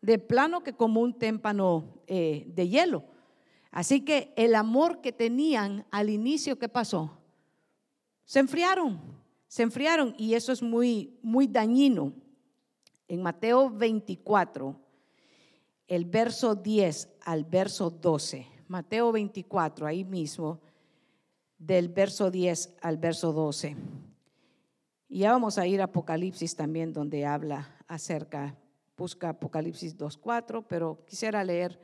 de 0.00 0.18
plano 0.18 0.62
que 0.62 0.74
como 0.74 1.00
un 1.00 1.18
témpano 1.18 2.02
eh, 2.06 2.44
de 2.48 2.68
hielo. 2.68 3.13
Así 3.74 4.02
que 4.02 4.32
el 4.36 4.54
amor 4.54 5.00
que 5.00 5.10
tenían 5.10 5.84
al 5.90 6.08
inicio, 6.08 6.60
¿qué 6.60 6.68
pasó? 6.68 7.18
Se 8.24 8.38
enfriaron, 8.38 9.00
se 9.48 9.64
enfriaron 9.64 10.14
y 10.16 10.34
eso 10.34 10.52
es 10.52 10.62
muy, 10.62 11.18
muy 11.22 11.48
dañino. 11.48 12.12
En 13.08 13.20
Mateo 13.20 13.68
24, 13.68 14.80
el 15.88 16.04
verso 16.04 16.54
10 16.54 17.16
al 17.22 17.44
verso 17.44 17.90
12, 17.90 18.46
Mateo 18.68 19.10
24, 19.10 19.88
ahí 19.88 20.04
mismo, 20.04 20.60
del 21.58 21.88
verso 21.88 22.30
10 22.30 22.76
al 22.80 22.96
verso 22.96 23.32
12. 23.32 23.76
Y 25.08 25.18
ya 25.18 25.32
vamos 25.32 25.58
a 25.58 25.66
ir 25.66 25.80
a 25.80 25.86
Apocalipsis 25.86 26.54
también, 26.54 26.92
donde 26.92 27.26
habla 27.26 27.74
acerca, 27.88 28.56
busca 28.96 29.30
Apocalipsis 29.30 29.98
2.4, 29.98 30.64
pero 30.68 31.04
quisiera 31.06 31.42
leer, 31.42 31.80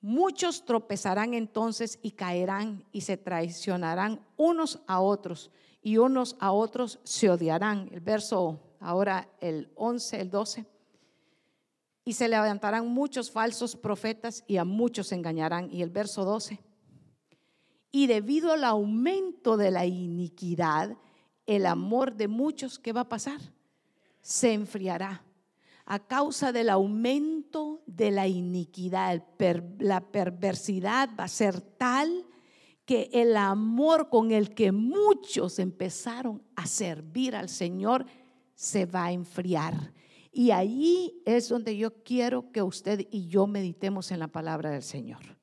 muchos 0.00 0.64
tropezarán 0.64 1.34
entonces 1.34 1.98
y 2.02 2.12
caerán 2.12 2.84
y 2.92 3.02
se 3.02 3.16
traicionarán 3.16 4.24
unos 4.36 4.80
a 4.86 5.00
otros 5.00 5.50
y 5.82 5.98
unos 5.98 6.36
a 6.40 6.52
otros 6.52 7.00
se 7.04 7.30
odiarán. 7.30 7.88
El 7.92 8.00
verso 8.00 8.60
ahora, 8.80 9.28
el 9.40 9.70
11, 9.74 10.20
el 10.20 10.30
12. 10.30 10.66
Y 12.04 12.14
se 12.14 12.28
levantarán 12.28 12.88
muchos 12.88 13.30
falsos 13.30 13.76
profetas 13.76 14.44
y 14.46 14.56
a 14.56 14.64
muchos 14.64 15.12
engañarán. 15.12 15.70
Y 15.70 15.82
el 15.82 15.90
verso 15.90 16.24
12. 16.24 16.60
Y 17.90 18.06
debido 18.06 18.52
al 18.52 18.64
aumento 18.64 19.56
de 19.56 19.70
la 19.70 19.86
iniquidad, 19.86 20.96
el 21.46 21.66
amor 21.66 22.14
de 22.14 22.28
muchos, 22.28 22.78
¿qué 22.78 22.92
va 22.92 23.02
a 23.02 23.08
pasar? 23.08 23.40
Se 24.20 24.52
enfriará 24.52 25.24
a 25.90 26.00
causa 26.00 26.52
del 26.52 26.68
aumento 26.68 27.82
de 27.86 28.10
la 28.10 28.28
iniquidad. 28.28 29.24
la 29.78 30.00
perversidad 30.12 31.08
va 31.18 31.24
a 31.24 31.28
ser 31.28 31.62
tal 31.62 32.26
que 32.84 33.08
el 33.10 33.34
amor 33.38 34.10
con 34.10 34.30
el 34.30 34.54
que 34.54 34.70
muchos 34.70 35.58
empezaron 35.58 36.42
a 36.56 36.66
servir 36.66 37.34
al 37.34 37.48
Señor 37.48 38.04
se 38.54 38.84
va 38.84 39.06
a 39.06 39.12
enfriar. 39.12 39.94
Y 40.30 40.50
ahí 40.50 41.22
es 41.24 41.48
donde 41.48 41.74
yo 41.78 42.02
quiero 42.02 42.52
que 42.52 42.60
usted 42.60 43.08
y 43.10 43.28
yo 43.28 43.46
meditemos 43.46 44.10
en 44.10 44.18
la 44.18 44.28
palabra 44.28 44.70
del 44.70 44.82
Señor, 44.82 45.38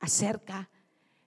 acerca 0.00 0.70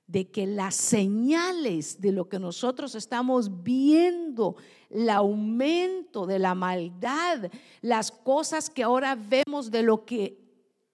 de 0.07 0.31
que 0.31 0.47
las 0.47 0.75
señales 0.75 1.99
de 1.99 2.13
lo 2.13 2.29
que 2.29 2.39
nosotros 2.39 2.95
estamos 2.95 3.63
viendo, 3.63 4.55
el 4.89 5.09
aumento 5.09 6.25
de 6.25 6.39
la 6.39 6.55
maldad, 6.55 7.51
las 7.81 8.09
cosas 8.11 8.69
que 8.69 8.83
ahora 8.83 9.15
vemos 9.15 9.69
de 9.69 9.83
lo 9.83 10.05
que, 10.05 10.39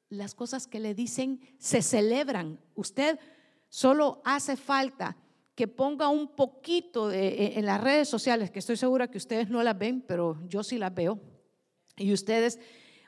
las 0.10 0.34
cosas 0.34 0.66
que 0.66 0.80
le 0.80 0.96
dicen 0.96 1.40
se 1.60 1.84
celebran. 1.84 2.60
Usted 2.74 3.20
solo 3.70 4.22
hace 4.26 4.58
falta 4.58 5.16
que 5.54 5.68
ponga 5.68 6.10
un 6.10 6.30
poquito 6.30 7.12
e, 7.12 7.60
en 7.60 7.66
las 7.68 7.82
redes 7.82 8.10
sociales, 8.10 8.50
que 8.50 8.60
estoy 8.60 8.78
segura 8.78 9.10
que 9.10 9.20
ustedes 9.20 9.48
no 9.50 9.62
las 9.62 9.78
ven, 9.78 10.02
pero 10.02 10.40
yo 10.48 10.64
sí 10.64 10.80
las 10.80 10.94
veo. 10.94 11.20
Y 11.98 12.12
ustedes, 12.12 12.60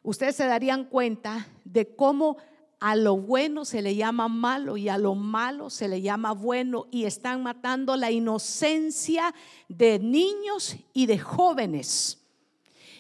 ustedes 0.03 0.35
se 0.35 0.45
darían 0.45 0.85
cuenta 0.85 1.47
de 1.63 1.95
cómo 1.95 2.37
a 2.79 2.95
lo 2.95 3.17
bueno 3.17 3.65
se 3.65 3.81
le 3.81 3.95
llama 3.95 4.27
malo 4.27 4.77
y 4.77 4.89
a 4.89 4.97
lo 4.97 5.15
malo 5.15 5.69
se 5.69 5.87
le 5.87 6.01
llama 6.01 6.33
bueno 6.33 6.87
y 6.91 7.05
están 7.05 7.43
matando 7.43 7.95
la 7.95 8.11
inocencia 8.11 9.33
de 9.67 9.99
niños 9.99 10.75
y 10.93 11.05
de 11.05 11.19
jóvenes. 11.19 12.21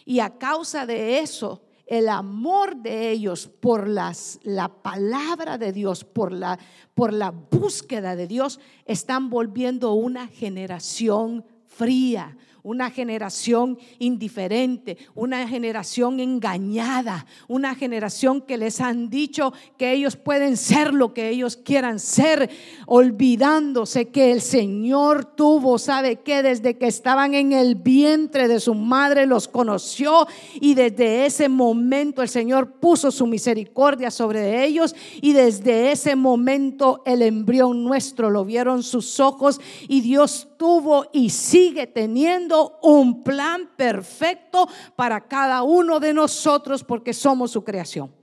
Y 0.05 0.19
a 0.19 0.37
causa 0.37 0.85
de 0.85 1.19
eso, 1.19 1.63
el 1.87 2.09
amor 2.09 2.77
de 2.77 3.11
ellos 3.11 3.47
por 3.47 3.87
las, 3.87 4.39
la 4.43 4.69
palabra 4.69 5.57
de 5.57 5.71
Dios, 5.71 6.03
por 6.03 6.31
la, 6.31 6.59
por 6.93 7.13
la 7.13 7.31
búsqueda 7.31 8.15
de 8.15 8.27
Dios, 8.27 8.59
están 8.85 9.29
volviendo 9.29 9.93
una 9.93 10.27
generación 10.27 11.45
fría, 11.67 12.37
una 12.65 12.89
generación 12.89 13.77
indiferente, 13.99 14.97
una 15.13 15.47
generación 15.47 16.19
engañada, 16.19 17.27
una 17.47 17.75
generación 17.75 18.41
que 18.41 18.57
les 18.57 18.81
han 18.81 19.11
dicho 19.11 19.53
que 19.77 19.91
ellos 19.91 20.15
pueden 20.15 20.57
ser 20.57 20.91
lo 20.91 21.13
que 21.13 21.29
ellos 21.29 21.57
quieran 21.57 21.99
ser, 21.99 22.49
olvidándose 22.87 24.09
que 24.09 24.31
el 24.31 24.41
Señor 24.41 25.25
tuvo, 25.25 25.77
sabe 25.77 26.21
que 26.21 26.41
desde 26.41 26.75
que 26.75 26.87
estaban 26.87 27.35
en 27.35 27.53
el 27.53 27.75
vientre 27.75 28.47
de 28.47 28.59
su 28.59 28.73
madre 28.73 29.27
los 29.27 29.47
conoció 29.47 30.25
y 30.59 30.73
desde 30.73 31.27
ese 31.27 31.49
momento 31.49 32.23
el 32.23 32.29
Señor 32.29 32.79
puso 32.79 33.11
su 33.11 33.27
misericordia 33.27 34.09
sobre 34.09 34.65
ellos 34.65 34.95
y 35.21 35.33
desde 35.33 35.91
ese 35.91 36.15
momento 36.15 37.03
el 37.05 37.21
embrión 37.21 37.83
nuestro 37.83 38.31
lo 38.31 38.43
vieron 38.43 38.81
sus 38.81 39.19
ojos 39.19 39.61
y 39.87 40.01
Dios 40.01 40.47
tuvo 40.57 41.05
y 41.13 41.29
sigue 41.29 41.85
teniendo 41.85 42.54
un 42.81 43.23
plan 43.23 43.71
perfecto 43.75 44.67
para 44.95 45.27
cada 45.27 45.63
uno 45.63 45.99
de 45.99 46.13
nosotros 46.13 46.83
porque 46.83 47.13
somos 47.13 47.51
su 47.51 47.63
creación. 47.63 48.13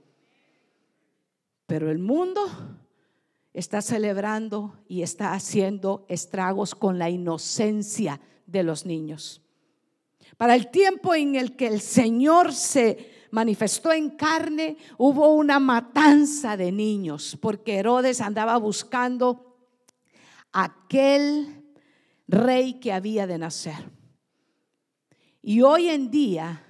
Pero 1.65 1.89
el 1.89 1.99
mundo 1.99 2.41
está 3.53 3.81
celebrando 3.81 4.79
y 4.87 5.01
está 5.03 5.33
haciendo 5.33 6.05
estragos 6.09 6.75
con 6.75 6.99
la 6.99 7.09
inocencia 7.09 8.19
de 8.45 8.63
los 8.63 8.85
niños. 8.85 9.41
Para 10.37 10.55
el 10.55 10.71
tiempo 10.71 11.13
en 11.13 11.35
el 11.35 11.55
que 11.55 11.67
el 11.67 11.79
Señor 11.79 12.53
se 12.53 13.11
manifestó 13.31 13.91
en 13.91 14.11
carne, 14.11 14.77
hubo 14.97 15.33
una 15.33 15.59
matanza 15.59 16.57
de 16.57 16.71
niños, 16.71 17.37
porque 17.41 17.75
Herodes 17.75 18.21
andaba 18.21 18.57
buscando 18.57 19.57
aquel 20.51 21.63
rey 22.27 22.79
que 22.79 22.93
había 22.93 23.27
de 23.27 23.37
nacer. 23.37 24.02
Y 25.43 25.61
hoy 25.61 25.89
en 25.89 26.09
día 26.09 26.63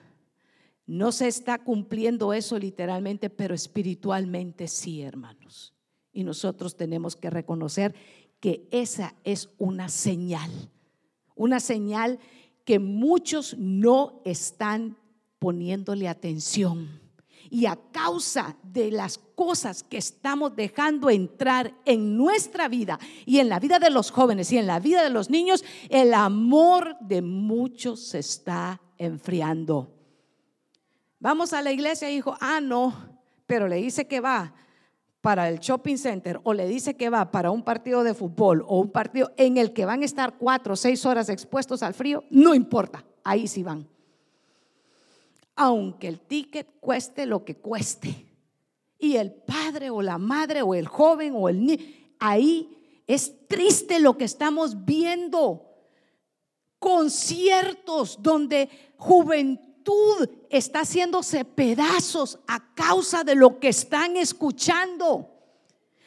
no 0.88 1.12
se 1.12 1.28
está 1.28 1.64
cumpliendo 1.64 2.34
eso 2.34 2.58
literalmente, 2.58 3.30
pero 3.30 3.54
espiritualmente 3.54 4.68
sí, 4.68 5.04
hermanos. 5.04 5.76
Y 6.12 6.24
nosotros 6.24 6.76
tenemos 6.76 7.16
que 7.16 7.30
reconocer 7.30 7.94
que 8.40 8.68
esa 8.72 9.16
es 9.24 9.52
una 9.60 9.90
señal, 9.90 10.52
una 11.36 11.60
señal 11.60 12.20
que 12.66 12.80
muchos 12.80 13.56
no 13.60 14.22
están 14.26 14.98
poniéndole 15.38 16.08
atención 16.08 17.03
y 17.54 17.68
a 17.68 17.78
causa 17.92 18.56
de 18.64 18.90
las 18.90 19.20
cosas 19.20 19.84
que 19.84 19.98
estamos 19.98 20.56
dejando 20.56 21.12
entrar 21.12 21.72
en 21.86 22.18
nuestra 22.18 22.68
vida 22.68 22.98
y 23.28 23.38
en 23.38 23.48
la 23.48 23.60
vida 23.60 23.78
de 23.78 23.92
los 23.92 24.10
jóvenes 24.10 24.52
y 24.52 24.58
en 24.58 24.66
la 24.66 24.80
vida 24.80 25.04
de 25.04 25.12
los 25.12 25.30
niños, 25.30 25.64
el 25.90 26.16
amor 26.16 26.98
de 27.00 27.22
muchos 27.22 28.08
se 28.08 28.18
está 28.18 28.82
enfriando. 28.98 29.94
Vamos 31.20 31.54
a 31.54 31.62
la 31.62 31.72
iglesia 31.72 32.10
y 32.10 32.16
dijo, 32.16 32.36
ah, 32.42 32.60
no, 32.60 33.20
pero 33.46 33.68
le 33.68 33.76
dice 33.76 34.08
que 34.08 34.20
va 34.20 34.56
para 35.22 35.48
el 35.48 35.60
shopping 35.60 35.98
center 35.98 36.40
o 36.42 36.56
le 36.56 36.68
dice 36.68 36.98
que 36.98 37.12
va 37.12 37.30
para 37.30 37.52
un 37.52 37.62
partido 37.62 38.04
de 38.04 38.16
fútbol 38.16 38.66
o 38.68 38.80
un 38.80 38.90
partido 38.90 39.32
en 39.38 39.58
el 39.58 39.74
que 39.74 39.86
van 39.86 40.02
a 40.02 40.06
estar 40.06 40.40
cuatro 40.40 40.74
o 40.74 40.76
seis 40.76 41.06
horas 41.06 41.30
expuestos 41.30 41.84
al 41.84 41.94
frío, 41.94 42.24
no 42.32 42.56
importa, 42.56 43.06
ahí 43.24 43.48
sí 43.48 43.62
van. 43.62 43.93
Aunque 45.56 46.08
el 46.08 46.20
ticket 46.20 46.80
cueste 46.80 47.26
lo 47.26 47.46
que 47.46 47.56
cueste. 47.56 48.34
Y 48.98 49.18
el 49.18 49.34
padre 49.34 49.90
o 49.90 50.02
la 50.02 50.18
madre 50.18 50.62
o 50.62 50.74
el 50.74 50.88
joven 50.88 51.34
o 51.36 51.50
el 51.50 51.66
niño, 51.66 51.84
ahí 52.20 53.02
es 53.06 53.48
triste 53.48 54.00
lo 54.00 54.18
que 54.18 54.24
estamos 54.24 54.86
viendo. 54.86 55.70
Conciertos 56.80 58.22
donde 58.22 58.70
juventud 58.98 60.30
está 60.50 60.82
haciéndose 60.82 61.46
pedazos 61.46 62.40
a 62.48 62.74
causa 62.74 63.24
de 63.24 63.36
lo 63.36 63.60
que 63.60 63.70
están 63.70 64.18
escuchando, 64.18 65.30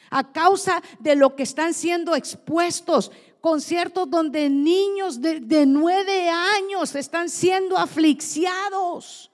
a 0.09 0.31
causa 0.31 0.81
de 0.99 1.15
lo 1.15 1.35
que 1.35 1.43
están 1.43 1.73
siendo 1.73 2.15
expuestos. 2.15 3.11
Conciertos 3.41 4.09
donde 4.09 4.49
niños 4.49 5.21
de, 5.21 5.65
nueve 5.67 6.29
años 6.29 6.95
están 6.95 7.29
siendo 7.29 7.77
afligiados 7.77 9.26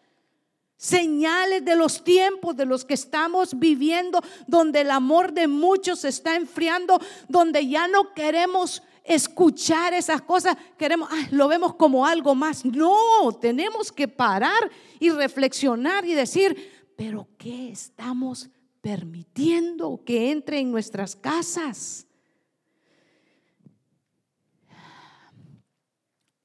señales 0.84 1.63
de 1.63 1.78
los 1.78 2.04
tiempos 2.04 2.58
de 2.58 2.66
los 2.66 2.84
que 2.84 2.94
estamos 2.94 3.58
viviendo, 3.58 4.20
donde 4.48 4.82
el 4.82 4.92
amor 4.92 5.32
de 5.32 5.48
muchos 5.48 6.04
está 6.04 6.36
enfriando, 6.36 7.00
donde 7.30 7.66
ya 7.66 7.88
no 7.88 8.13
queremos 8.13 8.84
escuchar 9.06 9.94
esas 9.94 10.22
cosas, 10.22 10.58
queremos, 10.78 11.08
lo 11.32 11.48
vemos 11.48 11.75
como 11.75 12.06
algo 12.06 12.36
más. 12.36 12.66
No, 12.66 13.32
tenemos 13.40 13.94
que 13.94 14.10
parar 14.10 14.70
y 15.00 15.10
reflexionar 15.10 16.04
y 16.04 16.16
decir, 16.16 16.90
pero 16.98 17.30
¿qué 17.38 17.70
estamos 17.70 18.50
permitiendo 18.82 20.02
que 20.06 20.32
entre 20.32 20.60
en 20.60 20.70
nuestras 20.70 21.16
casas? 21.16 22.08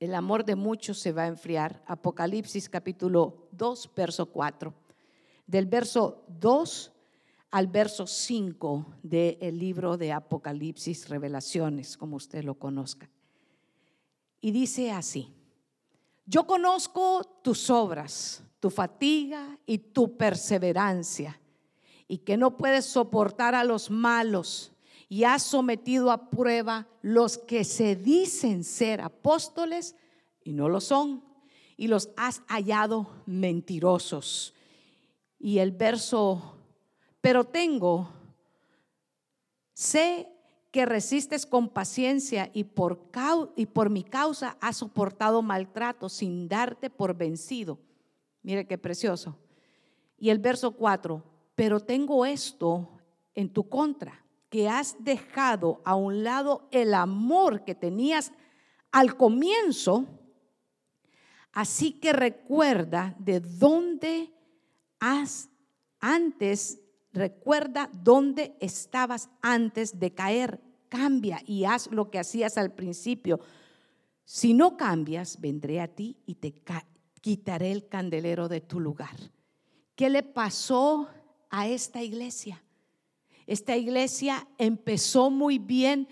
El 0.00 0.14
amor 0.14 0.44
de 0.44 0.54
muchos 0.54 0.98
se 0.98 1.12
va 1.12 1.24
a 1.24 1.28
enfriar. 1.28 1.82
Apocalipsis 1.86 2.68
capítulo 2.68 3.48
2, 3.52 3.90
verso 3.96 4.26
4. 4.26 4.72
Del 5.46 5.66
verso 5.66 6.24
2 6.28 6.92
al 7.50 7.66
verso 7.66 8.06
5 8.06 8.86
del 9.02 9.58
libro 9.58 9.96
de 9.96 10.12
Apocalipsis, 10.12 11.08
Revelaciones, 11.08 11.96
como 11.96 12.16
usted 12.16 12.44
lo 12.44 12.54
conozca. 12.54 13.10
Y 14.40 14.52
dice 14.52 14.92
así, 14.92 15.34
yo 16.26 16.46
conozco 16.46 17.24
tus 17.42 17.68
obras, 17.68 18.44
tu 18.60 18.70
fatiga 18.70 19.58
y 19.66 19.78
tu 19.78 20.16
perseverancia, 20.16 21.40
y 22.06 22.18
que 22.18 22.36
no 22.36 22.56
puedes 22.56 22.84
soportar 22.84 23.54
a 23.54 23.64
los 23.64 23.90
malos, 23.90 24.72
y 25.08 25.24
has 25.24 25.42
sometido 25.42 26.10
a 26.10 26.30
prueba 26.30 26.86
los 27.02 27.38
que 27.38 27.64
se 27.64 27.96
dicen 27.96 28.64
ser 28.64 29.00
apóstoles 29.00 29.96
y 30.44 30.52
no 30.52 30.68
lo 30.68 30.80
son, 30.80 31.24
y 31.76 31.88
los 31.88 32.10
has 32.16 32.42
hallado 32.48 33.08
mentirosos. 33.26 34.54
Y 35.38 35.58
el 35.58 35.72
verso 35.72 36.58
pero 37.20 37.44
tengo, 37.44 38.08
sé 39.74 40.28
que 40.70 40.86
resistes 40.86 41.46
con 41.46 41.68
paciencia 41.68 42.50
y 42.52 42.64
por, 42.64 43.10
y 43.56 43.66
por 43.66 43.90
mi 43.90 44.04
causa 44.04 44.56
has 44.60 44.78
soportado 44.78 45.42
maltrato 45.42 46.08
sin 46.08 46.48
darte 46.48 46.90
por 46.90 47.14
vencido. 47.14 47.78
Mire 48.42 48.66
qué 48.66 48.78
precioso. 48.78 49.36
Y 50.16 50.30
el 50.30 50.38
verso 50.38 50.72
4, 50.72 51.22
pero 51.54 51.80
tengo 51.80 52.24
esto 52.24 52.88
en 53.34 53.52
tu 53.52 53.68
contra, 53.68 54.24
que 54.48 54.68
has 54.68 54.96
dejado 55.02 55.80
a 55.84 55.94
un 55.94 56.24
lado 56.24 56.68
el 56.70 56.94
amor 56.94 57.64
que 57.64 57.74
tenías 57.74 58.32
al 58.90 59.16
comienzo, 59.16 60.06
así 61.52 61.92
que 61.92 62.12
recuerda 62.12 63.14
de 63.18 63.40
dónde 63.40 64.32
has 65.00 65.50
antes 66.00 66.80
Recuerda 67.12 67.90
dónde 67.92 68.56
estabas 68.60 69.30
antes 69.42 69.98
de 69.98 70.14
caer. 70.14 70.60
Cambia 70.88 71.42
y 71.44 71.64
haz 71.64 71.90
lo 71.90 72.10
que 72.10 72.18
hacías 72.18 72.56
al 72.56 72.72
principio. 72.72 73.40
Si 74.24 74.54
no 74.54 74.76
cambias, 74.76 75.40
vendré 75.40 75.80
a 75.80 75.88
ti 75.88 76.16
y 76.26 76.36
te 76.36 76.62
quitaré 77.20 77.72
el 77.72 77.88
candelero 77.88 78.48
de 78.48 78.60
tu 78.60 78.80
lugar. 78.80 79.16
¿Qué 79.96 80.08
le 80.08 80.22
pasó 80.22 81.08
a 81.50 81.66
esta 81.66 82.02
iglesia? 82.02 82.62
Esta 83.48 83.78
iglesia 83.78 84.46
empezó 84.58 85.30
muy 85.30 85.58
bien 85.58 86.06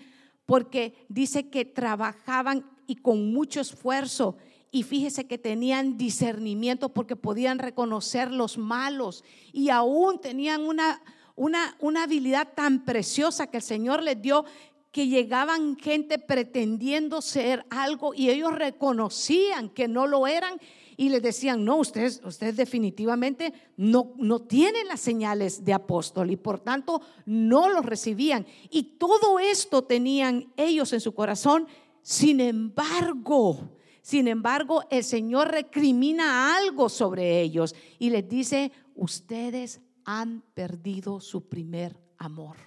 porque 0.47 1.05
dice 1.07 1.49
que 1.49 1.65
trabajaban 1.65 2.65
y 2.87 2.95
con 2.95 3.31
mucho 3.31 3.61
esfuerzo. 3.61 4.37
Y 4.71 4.81
fíjese 4.81 5.27
que 5.27 5.37
tenían 5.37 5.97
discernimiento 5.97 6.89
porque 6.89 7.15
podían 7.15 7.59
reconocer 7.59 8.31
los 8.31 8.57
malos. 8.57 9.23
Y 9.53 9.69
aún 9.69 10.19
tenían 10.19 10.65
una, 10.65 10.99
una, 11.35 11.77
una 11.79 12.03
habilidad 12.03 12.53
tan 12.55 12.83
preciosa 12.83 13.45
que 13.45 13.57
el 13.57 13.63
Señor 13.63 14.01
les 14.01 14.19
dio 14.19 14.43
que 14.91 15.07
llegaban 15.07 15.77
gente 15.77 16.17
pretendiendo 16.17 17.21
ser 17.21 17.67
algo 17.69 18.15
y 18.15 18.31
ellos 18.31 18.55
reconocían 18.55 19.69
que 19.69 19.87
no 19.87 20.07
lo 20.07 20.25
eran 20.25 20.59
y 20.99 21.09
les 21.09 21.21
decían, 21.21 21.63
no, 21.63 21.77
ustedes, 21.77 22.21
ustedes 22.25 22.57
definitivamente 22.57 23.53
no, 23.77 24.13
no 24.17 24.41
tienen 24.41 24.87
las 24.87 24.99
señales 24.99 25.63
de 25.63 25.71
apóstol 25.71 26.31
y 26.31 26.35
por 26.35 26.59
tanto 26.59 27.01
no 27.27 27.69
los 27.69 27.85
recibían. 27.85 28.47
Y 28.71 28.97
todo 28.97 29.37
esto 29.37 29.83
tenían 29.83 30.51
ellos 30.57 30.91
en 30.93 30.99
su 30.99 31.13
corazón. 31.13 31.67
Sin 32.01 32.41
embargo, 32.41 33.69
sin 34.01 34.27
embargo, 34.27 34.85
el 34.89 35.03
Señor 35.03 35.51
recrimina 35.51 36.57
algo 36.57 36.89
sobre 36.89 37.41
ellos 37.41 37.75
y 37.99 38.09
les 38.09 38.27
dice, 38.27 38.71
ustedes 38.95 39.81
han 40.03 40.41
perdido 40.55 41.19
su 41.19 41.47
primer 41.47 41.95
amor. 42.17 42.57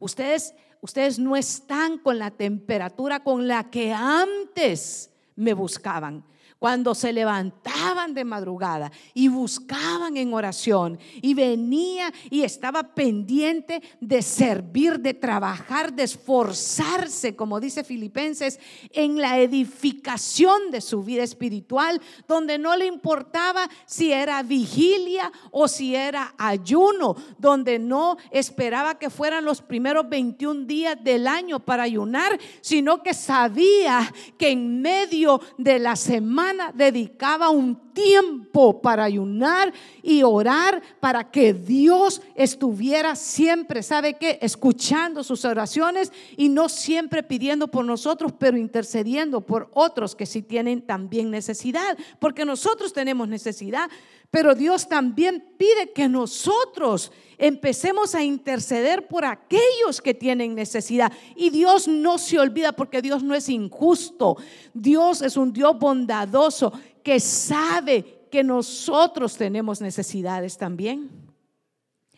Ustedes, 0.00 0.52
ustedes 0.80 1.20
no 1.20 1.36
están 1.36 1.98
con 1.98 2.18
la 2.18 2.32
temperatura 2.32 3.22
con 3.22 3.46
la 3.46 3.70
que 3.70 3.92
antes 3.92 5.12
me 5.36 5.54
buscaban 5.54 6.24
cuando 6.62 6.94
se 6.94 7.12
levantaban 7.12 8.14
de 8.14 8.24
madrugada 8.24 8.92
y 9.14 9.26
buscaban 9.26 10.16
en 10.16 10.32
oración 10.32 10.96
y 11.20 11.34
venía 11.34 12.14
y 12.30 12.42
estaba 12.42 12.94
pendiente 12.94 13.82
de 14.00 14.22
servir, 14.22 15.00
de 15.00 15.12
trabajar, 15.12 15.92
de 15.92 16.04
esforzarse, 16.04 17.34
como 17.34 17.58
dice 17.58 17.82
Filipenses, 17.82 18.60
en 18.92 19.20
la 19.20 19.40
edificación 19.40 20.70
de 20.70 20.80
su 20.80 21.02
vida 21.02 21.24
espiritual, 21.24 22.00
donde 22.28 22.58
no 22.58 22.76
le 22.76 22.86
importaba 22.86 23.68
si 23.84 24.12
era 24.12 24.40
vigilia 24.44 25.32
o 25.50 25.66
si 25.66 25.96
era 25.96 26.32
ayuno, 26.38 27.16
donde 27.38 27.80
no 27.80 28.18
esperaba 28.30 29.00
que 29.00 29.10
fueran 29.10 29.44
los 29.44 29.62
primeros 29.62 30.08
21 30.08 30.66
días 30.66 30.96
del 31.02 31.26
año 31.26 31.58
para 31.58 31.82
ayunar, 31.82 32.38
sino 32.60 33.02
que 33.02 33.14
sabía 33.14 34.14
que 34.38 34.50
en 34.50 34.80
medio 34.80 35.40
de 35.58 35.80
la 35.80 35.96
semana, 35.96 36.51
dedicaba 36.74 37.50
un 37.50 37.92
tiempo 37.92 38.80
para 38.80 39.04
ayunar 39.04 39.72
y 40.02 40.22
orar 40.22 40.82
para 41.00 41.30
que 41.30 41.52
Dios 41.52 42.22
estuviera 42.34 43.16
siempre, 43.16 43.82
¿sabe 43.82 44.14
qué? 44.14 44.38
Escuchando 44.40 45.22
sus 45.24 45.44
oraciones 45.44 46.12
y 46.36 46.48
no 46.48 46.68
siempre 46.68 47.22
pidiendo 47.22 47.68
por 47.68 47.84
nosotros, 47.84 48.32
pero 48.38 48.56
intercediendo 48.56 49.40
por 49.40 49.70
otros 49.74 50.14
que 50.14 50.26
sí 50.26 50.42
tienen 50.42 50.82
también 50.82 51.30
necesidad, 51.30 51.96
porque 52.18 52.44
nosotros 52.44 52.92
tenemos 52.92 53.28
necesidad, 53.28 53.90
pero 54.32 54.54
Dios 54.54 54.88
también 54.88 55.44
pide 55.58 55.92
que 55.92 56.08
nosotros 56.08 57.12
empecemos 57.36 58.14
a 58.14 58.24
interceder 58.24 59.06
por 59.06 59.26
aquellos 59.26 60.00
que 60.02 60.14
tienen 60.14 60.54
necesidad. 60.54 61.12
Y 61.36 61.50
Dios 61.50 61.86
no 61.86 62.16
se 62.16 62.38
olvida 62.38 62.72
porque 62.72 63.02
Dios 63.02 63.22
no 63.22 63.34
es 63.34 63.50
injusto. 63.50 64.38
Dios 64.72 65.20
es 65.20 65.36
un 65.36 65.52
Dios 65.52 65.78
bondadoso 65.78 66.72
que 67.04 67.20
sabe 67.20 68.26
que 68.30 68.42
nosotros 68.42 69.36
tenemos 69.36 69.82
necesidades 69.82 70.56
también. 70.56 71.10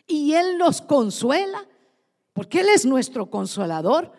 Y 0.07 0.31
Él 0.31 0.57
nos 0.57 0.81
consuela 0.81 1.67
porque 2.31 2.61
Él 2.61 2.69
es 2.69 2.85
nuestro 2.85 3.29
consolador 3.29 4.13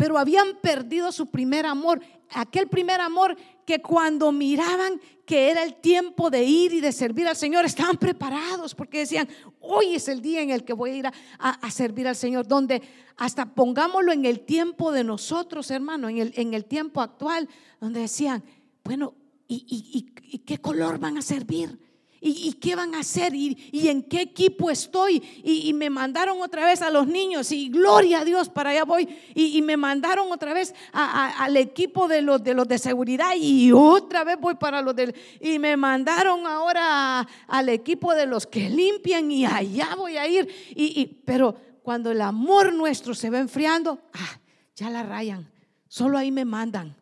pero 0.00 0.16
habían 0.16 0.56
perdido 0.62 1.12
su 1.12 1.26
primer 1.26 1.66
amor, 1.66 2.00
aquel 2.30 2.68
primer 2.68 3.02
amor 3.02 3.36
que 3.66 3.80
cuando 3.80 4.32
miraban 4.32 5.00
que 5.24 5.50
era 5.50 5.62
el 5.62 5.74
tiempo 5.74 6.30
de 6.30 6.42
ir 6.44 6.72
y 6.72 6.80
de 6.80 6.92
servir 6.92 7.28
al 7.28 7.36
Señor, 7.36 7.64
estaban 7.64 7.96
preparados 7.96 8.74
porque 8.74 8.98
decían, 8.98 9.28
hoy 9.60 9.94
es 9.94 10.08
el 10.08 10.20
día 10.20 10.42
en 10.42 10.50
el 10.50 10.64
que 10.64 10.72
voy 10.72 10.90
a 10.90 10.94
ir 10.96 11.06
a, 11.38 11.70
servir 11.70 12.08
al 12.08 12.16
Señor, 12.16 12.48
donde 12.48 12.82
hasta 13.16 13.54
pongámoslo 13.54 14.12
en 14.12 14.24
el 14.24 14.40
tiempo 14.40 14.90
de 14.92 15.04
nosotros, 15.04 15.70
hermano, 15.70 16.08
en 16.08 16.18
el, 16.18 16.32
en 16.36 16.54
el 16.54 16.64
tiempo 16.64 17.00
actual, 17.00 17.48
donde 17.80 18.00
decían, 18.00 18.42
bueno, 18.82 19.14
¿y, 19.46 20.10
y 20.22 20.38
qué 20.38 20.58
color 20.58 20.98
van 20.98 21.18
a 21.18 21.22
servir? 21.22 21.78
¿Y, 22.22 22.52
qué 22.54 22.76
van 22.76 22.94
a 22.94 23.00
hacer? 23.00 23.34
¿Y, 23.34 23.56
en 23.88 24.02
qué 24.02 24.20
equipo 24.20 24.70
estoy? 24.70 25.22
Y, 25.42 25.72
me 25.72 25.88
mandaron 25.88 26.42
otra 26.42 26.66
vez 26.66 26.82
a 26.82 26.90
los 26.90 27.06
niños 27.06 27.50
y 27.50 27.70
gloria 27.70 28.20
a 28.20 28.24
Dios, 28.26 28.50
para 28.50 28.70
allá 28.70 28.84
voy. 28.84 29.08
Y, 29.34 29.62
me 29.62 29.78
mandaron 29.78 30.30
otra 30.30 30.52
vez 30.52 30.74
al 30.92 31.56
equipo 31.56 32.08
de 32.08 32.20
los, 32.20 32.42
de 32.44 32.52
los 32.52 32.68
de 32.68 32.78
seguridad 32.78 33.32
y 33.36 33.72
otra 33.72 34.24
vez 34.24 34.38
voy 34.38 34.56
para 34.56 34.82
los 34.82 34.94
del... 34.94 35.14
Y 35.40 35.58
me 35.58 35.78
mandaron 35.78 36.46
ahora 36.46 37.26
al 37.48 37.68
equipo 37.70 38.14
de 38.14 38.26
los 38.26 38.46
que 38.46 38.68
limpian 38.68 39.30
y 39.30 39.46
allá 39.46 39.94
voy 39.96 40.18
a 40.18 40.28
ir. 40.28 40.46
Y, 40.76 41.06
pero 41.24 41.54
cuando 41.82 42.10
el 42.10 42.20
amor 42.20 42.74
nuestro 42.74 43.14
se 43.14 43.30
va 43.30 43.38
enfriando, 43.38 43.98
ah, 44.12 44.40
ya 44.76 44.90
la 44.90 45.02
rayan. 45.02 45.50
Solo 45.88 46.18
ahí 46.18 46.30
me 46.30 46.44
mandan. 46.44 46.94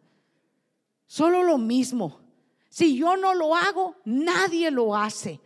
Solo 1.09 1.42
lo 1.42 1.59
mismo. 1.59 2.17
Si 2.79 2.97
yo 2.97 3.17
no 3.17 3.35
lo 3.35 3.57
hago, 3.57 3.97
nadie 4.05 4.71
lo 4.71 4.95
hace. 4.95 5.41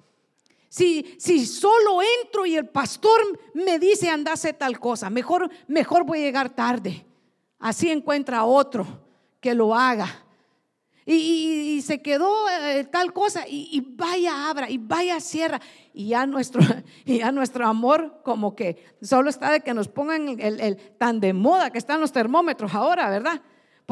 Si, 0.69 1.17
si 1.19 1.47
solo 1.47 2.01
entro 2.21 2.45
y 2.45 2.57
el 2.57 2.69
pastor 2.69 3.23
me 3.55 3.79
dice 3.79 4.11
andase 4.11 4.53
tal 4.53 4.79
cosa, 4.79 5.09
mejor, 5.09 5.49
mejor 5.67 6.05
voy 6.05 6.19
a 6.19 6.25
llegar 6.25 6.51
tarde. 6.51 7.07
Así 7.59 7.89
encuentra 7.89 8.45
otro 8.45 8.87
que 9.41 9.55
lo 9.55 9.75
haga. 9.75 10.27
Y, 11.07 11.81
se 11.81 12.03
quedó 12.03 12.51
eh, 12.51 12.85
tal 12.85 13.15
cosa 13.15 13.45
y, 13.49 13.81
vaya 13.81 14.51
abra 14.51 14.69
y 14.69 14.77
vaya 14.77 15.19
cierra 15.19 15.59
y 15.95 16.09
ya 16.09 16.27
nuestro 16.27 16.61
y 17.07 17.21
ya 17.21 17.33
nuestro 17.33 17.67
amor 17.67 18.21
como 18.23 18.55
que 18.55 18.85
solo 19.01 19.31
está 19.31 19.53
de 19.53 19.63
que 19.63 19.73
nos 19.73 19.89
pongan 19.89 20.39
el, 20.39 20.77
tan 20.99 21.19
de 21.19 21.33
moda 21.33 21.71
que 21.71 21.79
están 21.79 21.99
los 21.99 22.13
termómetros 22.13 22.75
ahora 22.75 23.09
verdad 23.09 23.41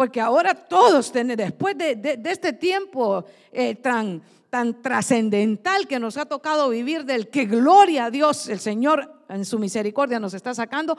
porque 0.01 0.19
ahora 0.19 0.55
todos, 0.55 1.13
después 1.13 1.77
de, 1.77 2.19
este 2.25 2.55
tiempo 2.55 3.23
eh, 3.53 3.75
tan, 3.75 4.23
tan 4.49 4.81
trascendental 4.81 5.87
que 5.87 5.99
nos 5.99 6.17
ha 6.17 6.25
tocado 6.25 6.71
vivir, 6.71 7.05
del 7.05 7.29
que 7.29 7.45
gloria 7.45 8.07
a 8.07 8.11
Dios, 8.11 8.49
el 8.49 8.61
Señor 8.61 9.13
en 9.29 9.45
su 9.45 9.59
misericordia 9.59 10.19
nos 10.19 10.33
está 10.33 10.55
sacando, 10.55 10.97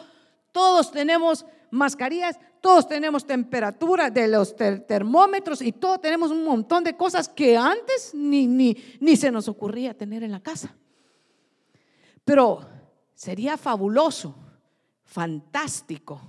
todos 0.51 0.91
tenemos 0.91 1.47
mascarillas, 1.71 2.37
todos 2.61 2.87
tenemos 2.87 3.25
temperatura 3.25 4.11
de 4.11 4.27
los 4.27 4.55
termómetros 4.55 5.63
y 5.63 5.71
todos 5.71 5.99
tenemos 5.99 6.29
un 6.29 6.43
montón 6.43 6.83
de 6.83 6.95
cosas 6.95 7.27
que 7.27 7.57
antes 7.57 8.13
ni, 8.13 8.45
ni, 8.45 8.77
ni 8.99 9.15
se 9.15 9.31
nos 9.31 9.47
ocurría 9.47 9.97
tener 9.97 10.21
en 10.21 10.31
la 10.31 10.41
casa. 10.41 10.75
Pero 12.23 12.69
sería 13.15 13.57
fabuloso, 13.57 14.35
fantástico, 15.05 16.21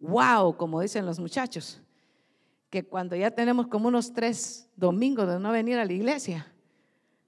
wow, 0.00 0.56
como 0.56 0.80
dicen 0.80 1.06
los 1.06 1.20
muchachos, 1.20 1.80
que 2.70 2.84
cuando 2.84 3.16
ya 3.16 3.32
tenemos 3.32 3.66
como 3.66 3.88
unos 3.88 4.12
tres 4.12 4.68
domingos 4.76 5.28
de 5.28 5.40
no 5.40 5.50
venir 5.50 5.78
a 5.78 5.84
la 5.84 5.92
iglesia, 5.92 6.54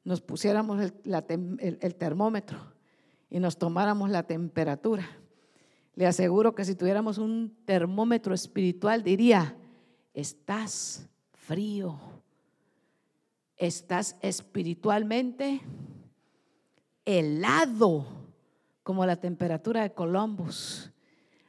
nos 0.04 0.20
pusiéramos 0.20 0.80
el, 0.80 1.94
termómetro 1.96 2.58
y 3.28 3.40
nos 3.40 3.58
tomáramos 3.58 4.10
la 4.10 4.22
temperatura. 4.22 5.04
Le 5.94 6.06
aseguro 6.06 6.54
que 6.54 6.64
si 6.64 6.74
tuviéramos 6.74 7.18
un 7.18 7.56
termómetro 7.64 8.34
espiritual 8.34 9.02
diría, 9.02 9.56
estás 10.14 11.08
frío, 11.32 11.98
estás 13.56 14.16
espiritualmente 14.22 15.60
helado, 17.04 18.06
como 18.82 19.06
la 19.06 19.16
temperatura 19.16 19.82
de 19.82 19.92
Columbus. 19.92 20.90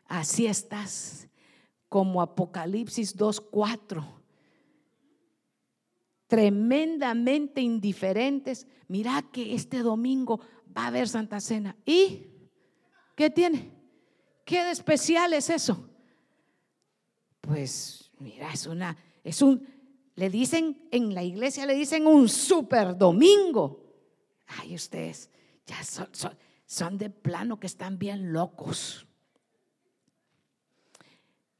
Así 0.07 0.45
estás 0.45 1.27
como 1.93 2.23
Apocalipsis 2.23 3.15
2.4. 3.15 4.03
Tremendamente 6.25 7.61
indiferentes. 7.61 8.65
Mira 8.87 9.21
que 9.31 9.53
este 9.53 9.83
domingo 9.83 10.39
va 10.75 10.85
a 10.85 10.87
haber 10.87 11.07
Santa 11.07 11.39
Cena. 11.39 11.77
¿Y 11.85 12.25
qué 13.15 13.29
tiene? 13.29 13.71
¿Qué 14.43 14.63
de 14.63 14.71
especial 14.71 15.33
es 15.33 15.51
eso? 15.51 15.87
Pues 17.41 18.09
mira, 18.17 18.51
es 18.51 18.65
una, 18.65 18.97
es 19.23 19.43
un, 19.43 19.63
le 20.15 20.31
dicen, 20.31 20.87
en 20.89 21.13
la 21.13 21.21
iglesia 21.21 21.67
le 21.67 21.75
dicen 21.75 22.07
un 22.07 22.27
super 22.27 22.97
domingo. 22.97 23.83
Ay, 24.47 24.73
ustedes 24.73 25.29
ya 25.67 25.83
son, 25.83 26.09
son 26.65 26.97
de 26.97 27.11
plano 27.11 27.59
que 27.59 27.67
están 27.67 27.99
bien 27.99 28.33
locos. 28.33 29.05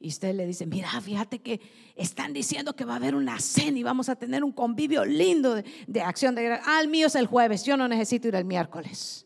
Y 0.04 0.10
usted 0.10 0.36
le 0.36 0.46
dice, 0.46 0.66
mira, 0.66 0.90
fíjate 1.00 1.40
que 1.40 1.62
están 1.96 2.34
diciendo 2.34 2.76
que 2.76 2.84
va 2.84 2.92
a 2.92 2.96
haber 2.98 3.16
una 3.16 3.40
cena 3.40 3.80
y 3.80 3.84
vamos 3.84 4.10
a 4.10 4.18
tener 4.18 4.44
un 4.44 4.52
convivio 4.52 5.06
lindo 5.06 5.56
de, 5.56 6.02
acción 6.02 6.36
de 6.36 6.44
gracias. 6.44 6.68
Ah, 6.70 6.82
el 6.82 6.90
mío 6.90 7.08
es 7.08 7.16
el 7.16 7.26
jueves, 7.26 7.64
yo 7.64 7.78
no 7.78 7.88
necesito 7.88 8.28
ir 8.28 8.36
el 8.36 8.44
miércoles. 8.44 9.26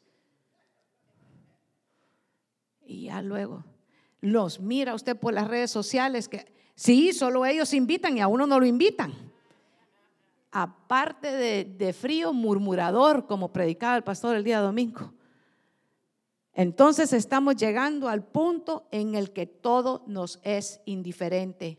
Y 2.85 3.05
ya 3.05 3.23
luego 3.23 3.65
los 4.21 4.59
mira 4.59 4.93
usted 4.93 5.17
por 5.17 5.33
las 5.33 5.47
redes 5.47 5.71
sociales 5.71 6.29
que 6.29 6.45
sí, 6.75 7.11
solo 7.11 7.47
ellos 7.47 7.73
invitan 7.73 8.15
y 8.15 8.21
a 8.21 8.27
uno 8.27 8.45
no 8.45 8.59
lo 8.59 8.65
invitan. 8.67 9.15
Aparte 10.51 11.31
de, 11.31 11.65
de 11.65 11.91
frío 11.91 12.33
murmurador, 12.33 13.25
como 13.25 13.51
predicaba 13.51 13.97
el 13.97 14.03
pastor 14.03 14.35
el 14.35 14.43
día 14.43 14.59
domingo. 14.59 15.11
Entonces 16.57 17.13
estamos 17.13 17.55
llegando 17.55 18.09
al 18.09 18.23
punto 18.23 18.87
en 18.89 19.13
el 19.13 19.31
que 19.31 19.45
todo 19.45 20.03
nos 20.07 20.39
es 20.41 20.81
indiferente. 20.85 21.77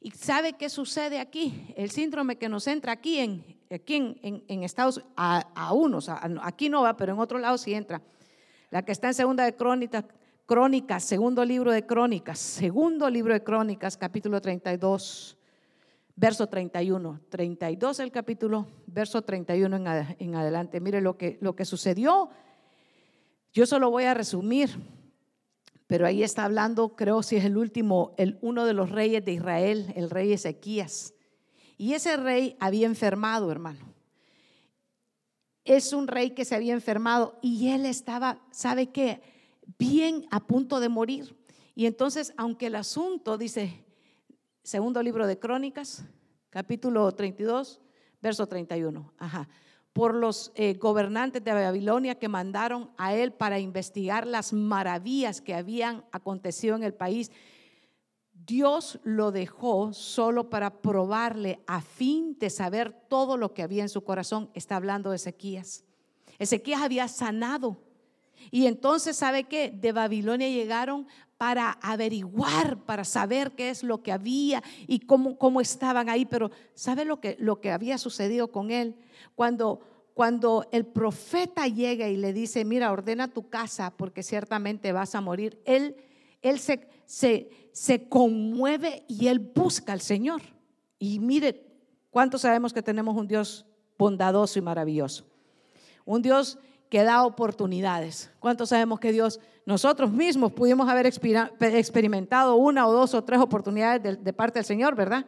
¿Y 0.00 0.12
sabe 0.12 0.54
qué 0.54 0.70
sucede 0.70 1.20
aquí? 1.20 1.74
El 1.76 1.90
síndrome 1.90 2.38
que 2.38 2.48
nos 2.48 2.66
entra 2.68 2.92
aquí 2.92 3.18
en, 3.18 3.44
aquí 3.70 4.18
en, 4.22 4.62
Estados 4.62 5.04
a, 5.14 5.40
a 5.54 5.74
unos, 5.74 6.08
aquí 6.08 6.70
no 6.70 6.80
va, 6.80 6.96
pero 6.96 7.12
en 7.12 7.18
otro 7.18 7.38
lado 7.38 7.58
sí 7.58 7.74
entra. 7.74 8.00
La 8.70 8.82
que 8.82 8.92
está 8.92 9.08
en 9.08 9.14
segunda 9.14 9.44
de 9.44 9.54
crónicas, 9.54 10.06
crónicas, 10.46 11.04
segundo 11.04 11.44
libro 11.44 11.70
de 11.70 11.84
crónicas, 11.84 12.38
segundo 12.38 13.10
libro 13.10 13.34
de 13.34 13.44
crónicas, 13.44 13.98
capítulo 13.98 14.40
32, 14.40 15.36
verso 16.14 16.46
31. 16.46 17.20
32 17.28 18.00
el 18.00 18.10
capítulo, 18.10 18.66
verso 18.86 19.20
31 19.20 19.76
en, 19.76 20.16
en 20.18 20.34
adelante. 20.34 20.80
Mire 20.80 21.02
lo 21.02 21.18
que, 21.18 21.36
lo 21.42 21.54
que 21.54 21.66
sucedió 21.66 22.30
yo 23.56 23.64
solo 23.64 23.90
voy 23.90 24.04
a 24.04 24.12
resumir, 24.12 24.68
pero 25.86 26.06
ahí 26.06 26.22
está 26.22 26.44
hablando, 26.44 26.94
creo 26.94 27.22
si 27.22 27.36
es 27.36 27.44
el 27.46 27.56
último, 27.56 28.14
el, 28.18 28.38
uno 28.42 28.66
de 28.66 28.74
los 28.74 28.90
reyes 28.90 29.24
de 29.24 29.32
Israel, 29.32 29.94
el 29.96 30.10
rey 30.10 30.30
Ezequías. 30.34 31.14
Y 31.78 31.94
ese 31.94 32.18
rey 32.18 32.58
había 32.60 32.84
enfermado, 32.84 33.50
hermano. 33.50 33.94
Es 35.64 35.94
un 35.94 36.06
rey 36.06 36.32
que 36.32 36.44
se 36.44 36.54
había 36.54 36.74
enfermado 36.74 37.38
y 37.40 37.68
él 37.68 37.86
estaba, 37.86 38.42
¿sabe 38.50 38.90
qué? 38.90 39.22
Bien 39.78 40.26
a 40.30 40.46
punto 40.46 40.78
de 40.78 40.90
morir. 40.90 41.34
Y 41.74 41.86
entonces, 41.86 42.34
aunque 42.36 42.66
el 42.66 42.74
asunto, 42.74 43.38
dice, 43.38 43.86
segundo 44.64 45.02
libro 45.02 45.26
de 45.26 45.38
Crónicas, 45.38 46.04
capítulo 46.50 47.10
32, 47.10 47.80
verso 48.20 48.46
31. 48.46 49.14
Ajá 49.16 49.48
por 49.96 50.14
los 50.14 50.52
eh, 50.56 50.74
gobernantes 50.74 51.42
de 51.42 51.54
Babilonia 51.54 52.18
que 52.18 52.28
mandaron 52.28 52.90
a 52.98 53.14
él 53.14 53.32
para 53.32 53.58
investigar 53.58 54.26
las 54.26 54.52
maravillas 54.52 55.40
que 55.40 55.54
habían 55.54 56.04
acontecido 56.12 56.76
en 56.76 56.82
el 56.82 56.92
país. 56.92 57.32
Dios 58.34 59.00
lo 59.04 59.32
dejó 59.32 59.94
solo 59.94 60.50
para 60.50 60.82
probarle 60.82 61.60
a 61.66 61.80
fin 61.80 62.36
de 62.38 62.50
saber 62.50 62.92
todo 63.08 63.38
lo 63.38 63.54
que 63.54 63.62
había 63.62 63.84
en 63.84 63.88
su 63.88 64.04
corazón. 64.04 64.50
Está 64.52 64.76
hablando 64.76 65.08
de 65.08 65.16
Ezequías. 65.16 65.82
Ezequías 66.38 66.82
había 66.82 67.08
sanado. 67.08 67.78
Y 68.50 68.66
entonces, 68.66 69.16
¿sabe 69.16 69.44
qué? 69.44 69.70
De 69.70 69.92
Babilonia 69.92 70.50
llegaron 70.50 71.06
para 71.38 71.72
averiguar, 71.82 72.84
para 72.84 73.04
saber 73.04 73.52
qué 73.52 73.70
es 73.70 73.82
lo 73.82 74.02
que 74.02 74.12
había 74.12 74.62
y 74.86 75.00
cómo, 75.00 75.36
cómo 75.36 75.60
estaban 75.60 76.08
ahí. 76.08 76.24
Pero 76.24 76.50
¿sabe 76.74 77.04
lo 77.04 77.20
que, 77.20 77.36
lo 77.38 77.60
que 77.60 77.70
había 77.70 77.98
sucedido 77.98 78.50
con 78.50 78.70
él? 78.70 78.96
Cuando, 79.34 79.80
cuando 80.14 80.66
el 80.72 80.86
profeta 80.86 81.66
llega 81.66 82.08
y 82.08 82.16
le 82.16 82.32
dice, 82.32 82.64
mira, 82.64 82.92
ordena 82.92 83.28
tu 83.28 83.48
casa 83.50 83.92
porque 83.96 84.22
ciertamente 84.22 84.92
vas 84.92 85.14
a 85.14 85.20
morir, 85.20 85.60
él, 85.66 85.96
él 86.40 86.58
se, 86.58 86.88
se, 87.04 87.50
se 87.72 88.08
conmueve 88.08 89.04
y 89.08 89.28
él 89.28 89.38
busca 89.38 89.92
al 89.92 90.00
Señor. 90.00 90.40
Y 90.98 91.18
mire, 91.18 91.66
¿cuántos 92.10 92.40
sabemos 92.42 92.72
que 92.72 92.82
tenemos 92.82 93.14
un 93.14 93.28
Dios 93.28 93.66
bondadoso 93.98 94.58
y 94.58 94.62
maravilloso? 94.62 95.26
Un 96.06 96.22
Dios 96.22 96.58
que 96.88 97.02
da 97.02 97.24
oportunidades. 97.24 98.30
¿Cuántos 98.38 98.68
sabemos 98.68 99.00
que 99.00 99.12
Dios, 99.12 99.40
nosotros 99.64 100.12
mismos 100.12 100.52
pudimos 100.52 100.88
haber 100.88 101.06
experimentado 101.06 102.56
una 102.56 102.86
o 102.86 102.92
dos 102.92 103.14
o 103.14 103.24
tres 103.24 103.40
oportunidades 103.40 104.22
de, 104.22 104.32
parte 104.32 104.58
del 104.58 104.64
Señor, 104.64 104.94
¿verdad? 104.94 105.26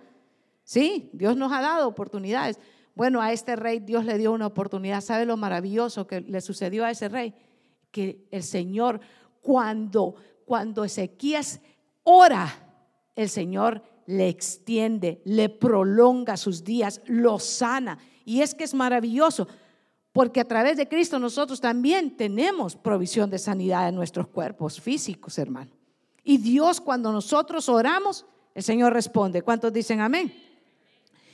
Sí, 0.63 1.11
Dios 1.13 1.37
nos 1.37 1.53
ha 1.53 1.61
dado 1.61 1.89
oportunidades. 1.89 2.59
Bueno, 2.95 3.21
a 3.21 3.33
este 3.33 3.57
rey 3.57 3.81
Dios 3.81 4.05
le 4.05 4.19
dio 4.19 4.33
una 4.33 4.47
oportunidad. 4.47 5.01
¿Sabe 5.01 5.25
lo 5.25 5.37
maravilloso 5.37 6.07
que 6.07 6.21
le 6.21 6.41
sucedió 6.41 6.85
a 6.85 6.91
ese 6.91 7.09
rey? 7.09 7.35
Que 7.91 8.27
el 8.31 8.43
Señor, 8.43 9.01
cuando, 9.41 10.15
cuando 10.45 10.85
Ezequías 10.85 11.61
ora, 12.03 12.49
el 13.17 13.29
Señor 13.29 13.83
le 14.07 14.29
extiende, 14.29 15.21
le 15.25 15.49
prolonga 15.49 16.37
sus 16.37 16.65
días, 16.65 17.03
lo 17.07 17.39
sana. 17.39 17.99
Y 18.25 18.41
es 18.41 18.55
que 18.55 18.65
es 18.65 18.75
maravilloso, 18.75 19.49
Porque 20.13 20.41
a 20.41 20.45
través 20.49 20.77
de 20.77 20.89
Cristo 20.89 21.19
nosotros 21.19 21.61
también 21.61 22.17
tenemos 22.17 22.77
provisión 22.77 23.31
de 23.31 23.39
sanidad 23.39 23.89
en 23.89 23.95
nuestros 23.95 24.29
cuerpos 24.29 24.81
físicos, 24.81 25.39
hermano. 25.39 25.71
Y 26.25 26.39
Dios 26.39 26.81
cuando 26.81 27.13
nosotros 27.13 27.69
oramos, 27.69 28.27
el 28.55 28.63
Señor 28.63 28.93
responde. 28.93 29.43
¿Cuántos 29.43 29.73
dicen 29.73 30.01
amén? 30.01 30.33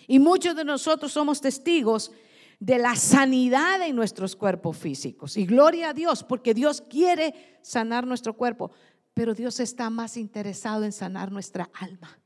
Y 0.07 0.19
muchos 0.19 0.55
de 0.55 0.65
nosotros 0.65 1.13
somos 1.13 1.41
testigos 1.41 2.13
de 2.61 2.79
la 2.79 2.97
sanidad 2.97 3.83
en 3.87 3.97
nuestros 3.97 4.37
cuerpos 4.37 4.77
físicos. 4.77 5.37
Y 5.37 5.47
gloria 5.47 5.91
a 5.91 5.95
Dios, 5.95 6.23
porque 6.23 6.55
Dios 6.55 6.81
quiere 6.81 7.59
sanar 7.63 8.07
nuestro 8.07 8.35
cuerpo, 8.35 8.71
pero 9.15 9.35
Dios 9.35 9.61
está 9.61 9.91
más 9.91 10.17
interesado 10.17 10.85
en 10.85 10.93
sanar 10.93 11.31
nuestra 11.33 11.71
alma. 11.75 12.19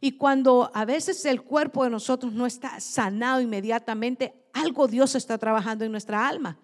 Y 0.00 0.12
cuando 0.12 0.70
a 0.74 0.84
veces 0.84 1.24
el 1.24 1.42
cuerpo 1.42 1.84
de 1.84 1.90
nosotros 1.90 2.32
no 2.32 2.46
está 2.46 2.80
sanado 2.80 3.40
inmediatamente, 3.40 4.41
algo 4.52 4.88
Dios 4.88 5.14
está 5.14 5.38
trabajando 5.38 5.84
en 5.84 5.92
nuestra 5.92 6.26
alma. 6.26 6.58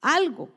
Algo. 0.00 0.48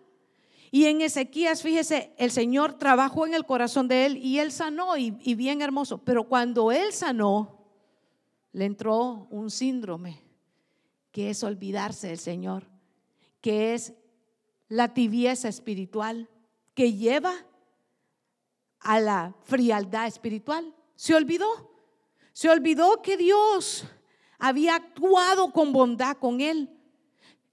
Y 0.72 0.86
en 0.86 1.02
Ezequías, 1.02 1.62
fíjese, 1.62 2.14
el 2.18 2.32
Señor 2.32 2.74
trabajó 2.74 3.26
en 3.26 3.34
el 3.34 3.46
corazón 3.46 3.88
de 3.88 4.06
él 4.06 4.18
y 4.18 4.40
él 4.40 4.52
sanó 4.52 4.98
y, 4.98 5.18
y 5.22 5.36
bien 5.36 5.62
hermoso. 5.62 6.00
Pero 6.00 6.26
cuando 6.26 6.72
él 6.72 6.92
sanó, 6.92 7.58
le 8.52 8.66
entró 8.66 9.28
un 9.30 9.50
síndrome 9.50 10.22
que 11.12 11.30
es 11.30 11.44
olvidarse 11.44 12.08
del 12.08 12.20
Señor, 12.20 12.64
que 13.42 13.74
es 13.74 13.94
la 14.68 14.94
tibieza 14.94 15.48
espiritual 15.48 16.30
que 16.74 16.94
lleva 16.94 17.34
a 18.80 19.00
la 19.00 19.36
frialdad 19.44 20.08
espiritual. 20.08 20.76
Se 20.96 21.16
olvidó. 21.16 21.72
Se 22.34 22.50
olvidó 22.50 23.02
que 23.02 23.18
Dios 23.18 23.86
había 24.40 24.76
actuado 24.76 25.52
con 25.52 25.72
bondad 25.72 26.18
con 26.18 26.42
él. 26.42 26.70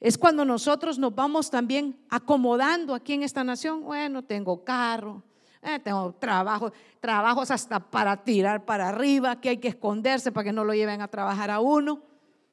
Es 0.01 0.19
cuando 0.19 0.45
nosotros 0.45 0.99
nos 0.99 1.15
vamos 1.15 1.51
también 1.51 1.99
acomodando 2.11 2.95
aquí 2.95 3.15
en 3.15 3.23
esta 3.23 3.43
nación. 3.43 3.85
Bueno, 3.85 4.23
tengo 4.23 4.63
carro, 4.63 5.23
eh, 5.63 5.79
tengo 5.79 6.13
trabajo, 6.13 6.73
trabajos 7.01 7.51
hasta 7.51 7.81
para 7.81 8.23
tirar 8.23 8.67
para 8.67 8.91
arriba, 8.91 9.41
que 9.41 9.49
hay 9.49 9.57
que 9.57 9.69
esconderse 9.69 10.31
para 10.31 10.45
que 10.45 10.53
no 10.53 10.63
lo 10.63 10.75
lleven 10.75 11.01
a 11.01 11.09
trabajar 11.09 11.51
a 11.51 11.61
uno. 11.61 12.03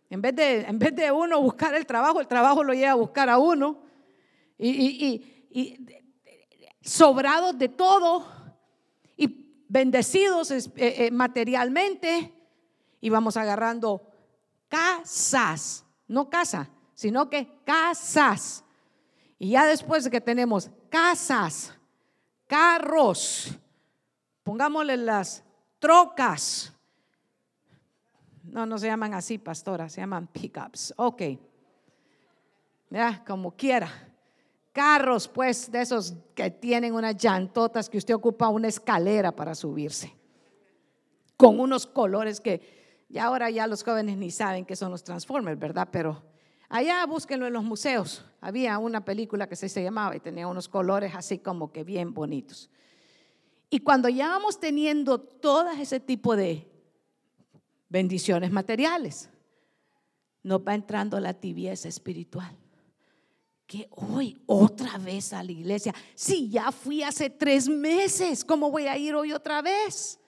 En 0.10 0.22
vez 0.22 0.36
de, 0.36 0.62
en 0.62 0.80
vez 0.80 0.96
de 0.96 1.12
uno 1.12 1.42
buscar 1.42 1.74
el 1.76 1.86
trabajo, 1.86 2.22
el 2.22 2.28
trabajo 2.28 2.64
lo 2.64 2.74
lleva 2.74 2.92
a 2.92 2.96
buscar 2.96 3.30
a 3.30 3.38
uno. 3.38 3.80
Y, 4.58 5.28
sobrados 6.84 7.58
de 7.58 7.70
todo 7.70 8.26
y 9.18 9.66
bendecidos 9.68 10.52
eh, 10.52 10.72
eh, 10.78 11.12
materialmente. 11.12 12.34
Y 13.02 13.10
vamos 13.10 13.36
agarrando 13.38 14.11
casas, 14.72 15.86
no 16.08 16.30
casa, 16.30 16.70
sino 16.94 17.30
que 17.30 17.62
casas. 17.66 18.64
Y 19.38 19.50
ya 19.52 19.66
después 19.66 20.06
de 20.06 20.10
que 20.10 20.22
tenemos 20.22 20.72
casas, 20.90 21.74
carros, 22.48 23.52
pongámosle 24.44 24.96
las 24.96 25.44
trocas. 25.78 26.74
No, 28.44 28.66
no 28.66 28.78
se 28.78 28.88
llaman 28.88 29.14
así, 29.14 29.38
pastora, 29.38 29.90
se 29.90 30.02
llaman 30.02 30.28
pickups. 30.28 30.94
Ok. 30.96 31.22
Ya, 32.90 33.24
como 33.26 33.52
quiera. 33.52 33.90
Carros, 34.72 35.28
pues, 35.28 35.70
de 35.70 35.82
esos 35.82 36.14
que 36.34 36.50
tienen 36.50 36.94
unas 36.94 37.18
llantotas 37.18 37.90
que 37.90 37.98
usted 37.98 38.14
ocupa 38.14 38.48
una 38.48 38.70
escalera 38.70 39.34
para 39.34 39.54
subirse. 39.54 40.14
Con 41.36 41.60
unos 41.60 41.86
colores 41.86 42.40
que 42.40 42.81
y 43.12 43.18
ahora 43.18 43.50
ya 43.50 43.68
los 43.68 43.84
jóvenes 43.84 44.18
ni 44.18 44.32
saben 44.32 44.66
qué 44.66 44.76
son 44.76 44.90
los 44.90 45.04
Transformers, 45.04 45.60
¿verdad? 45.60 45.90
Pero 45.92 46.24
allá 46.70 47.06
búsquenlo 47.06 47.46
en 47.46 47.52
los 47.52 47.64
museos. 47.64 48.24
Había 48.40 48.78
una 48.78 49.04
película 49.04 49.50
que 49.50 49.58
se, 49.58 49.84
llamaba 49.84 50.16
y 50.16 50.22
tenía 50.22 50.48
unos 50.48 50.70
colores 50.70 51.14
así 51.14 51.40
como 51.40 51.74
que 51.74 51.84
bien 51.84 52.14
bonitos. 52.14 52.70
Y 53.70 53.80
cuando 53.80 54.08
ya 54.08 54.30
vamos 54.30 54.62
teniendo 54.62 55.20
todo 55.20 55.70
ese 55.72 56.00
tipo 56.00 56.38
de 56.38 56.66
bendiciones 57.90 58.50
materiales, 58.50 59.30
nos 60.42 60.62
va 60.66 60.74
entrando 60.74 61.20
la 61.20 61.34
tibieza 61.34 61.90
espiritual. 61.90 62.58
Que 63.68 63.90
hoy 63.92 64.42
otra 64.46 64.98
vez 64.98 65.34
a 65.34 65.44
la 65.44 65.52
iglesia, 65.52 65.94
si 66.16 66.50
ya 66.50 66.72
fui 66.72 67.04
hace 67.04 67.30
tres 67.30 67.68
meses, 67.68 68.46
¿cómo 68.46 68.72
voy 68.72 68.88
a 68.88 68.98
ir 68.98 69.16
hoy 69.16 69.34
otra 69.34 69.62
vez? 69.62 70.21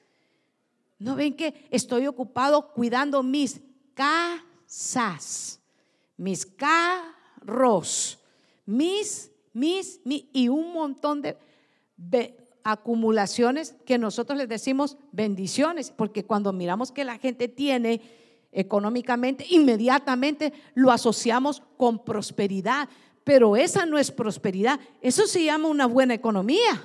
¿No 1.03 1.17
ven 1.17 1.35
que 1.35 1.67
estoy 1.69 2.07
ocupado 2.07 2.71
cuidando 2.71 3.21
mis 3.23 3.59
casas, 3.93 5.59
mis 6.15 6.45
carros, 6.45 8.17
mis, 8.65 9.29
mis, 9.51 9.99
mis 10.05 10.23
y 10.31 10.47
un 10.47 10.71
montón 10.71 11.21
de 11.21 12.37
acumulaciones 12.63 13.75
que 13.85 13.97
nosotros 13.97 14.37
les 14.37 14.47
decimos 14.47 14.95
bendiciones? 15.11 15.91
Porque 15.91 16.23
cuando 16.23 16.53
miramos 16.53 16.89
que 16.89 17.03
la 17.03 17.17
gente 17.17 17.49
tiene 17.49 17.99
económicamente, 18.53 19.45
inmediatamente 19.49 20.53
lo 20.73 20.89
asociamos 20.89 21.61
con 21.75 22.05
prosperidad. 22.05 22.87
Pero 23.25 23.57
esa 23.57 23.85
no 23.85 23.97
es 23.97 24.09
prosperidad, 24.09 24.79
eso 25.01 25.27
se 25.27 25.43
llama 25.43 25.67
una 25.67 25.85
buena 25.85 26.13
economía. 26.13 26.81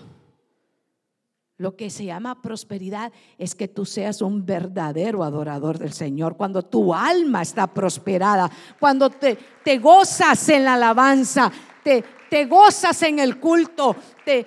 Lo 1.59 1.75
que 1.75 1.90
se 1.90 2.05
llama 2.05 2.40
prosperidad 2.40 3.12
es 3.37 3.57
que 3.57 3.66
tú 3.66 3.85
seas 3.85 4.23
un 4.23 4.47
verdadero 4.47 5.25
adorador 5.25 5.77
del 5.77 5.92
Señor, 5.92 6.37
cuando 6.37 6.62
tu 6.62 6.94
alma 6.94 7.42
está 7.42 7.66
prosperada, 7.66 8.49
cuando 8.79 9.11
te, 9.11 9.37
gozas 9.79 10.49
en 10.51 10.64
la 10.64 10.75
alabanza, 10.75 11.51
te, 11.83 12.05
te 12.31 12.47
gozas 12.47 13.03
en 13.03 13.18
el 13.18 13.40
culto, 13.40 13.97
te, 14.25 14.47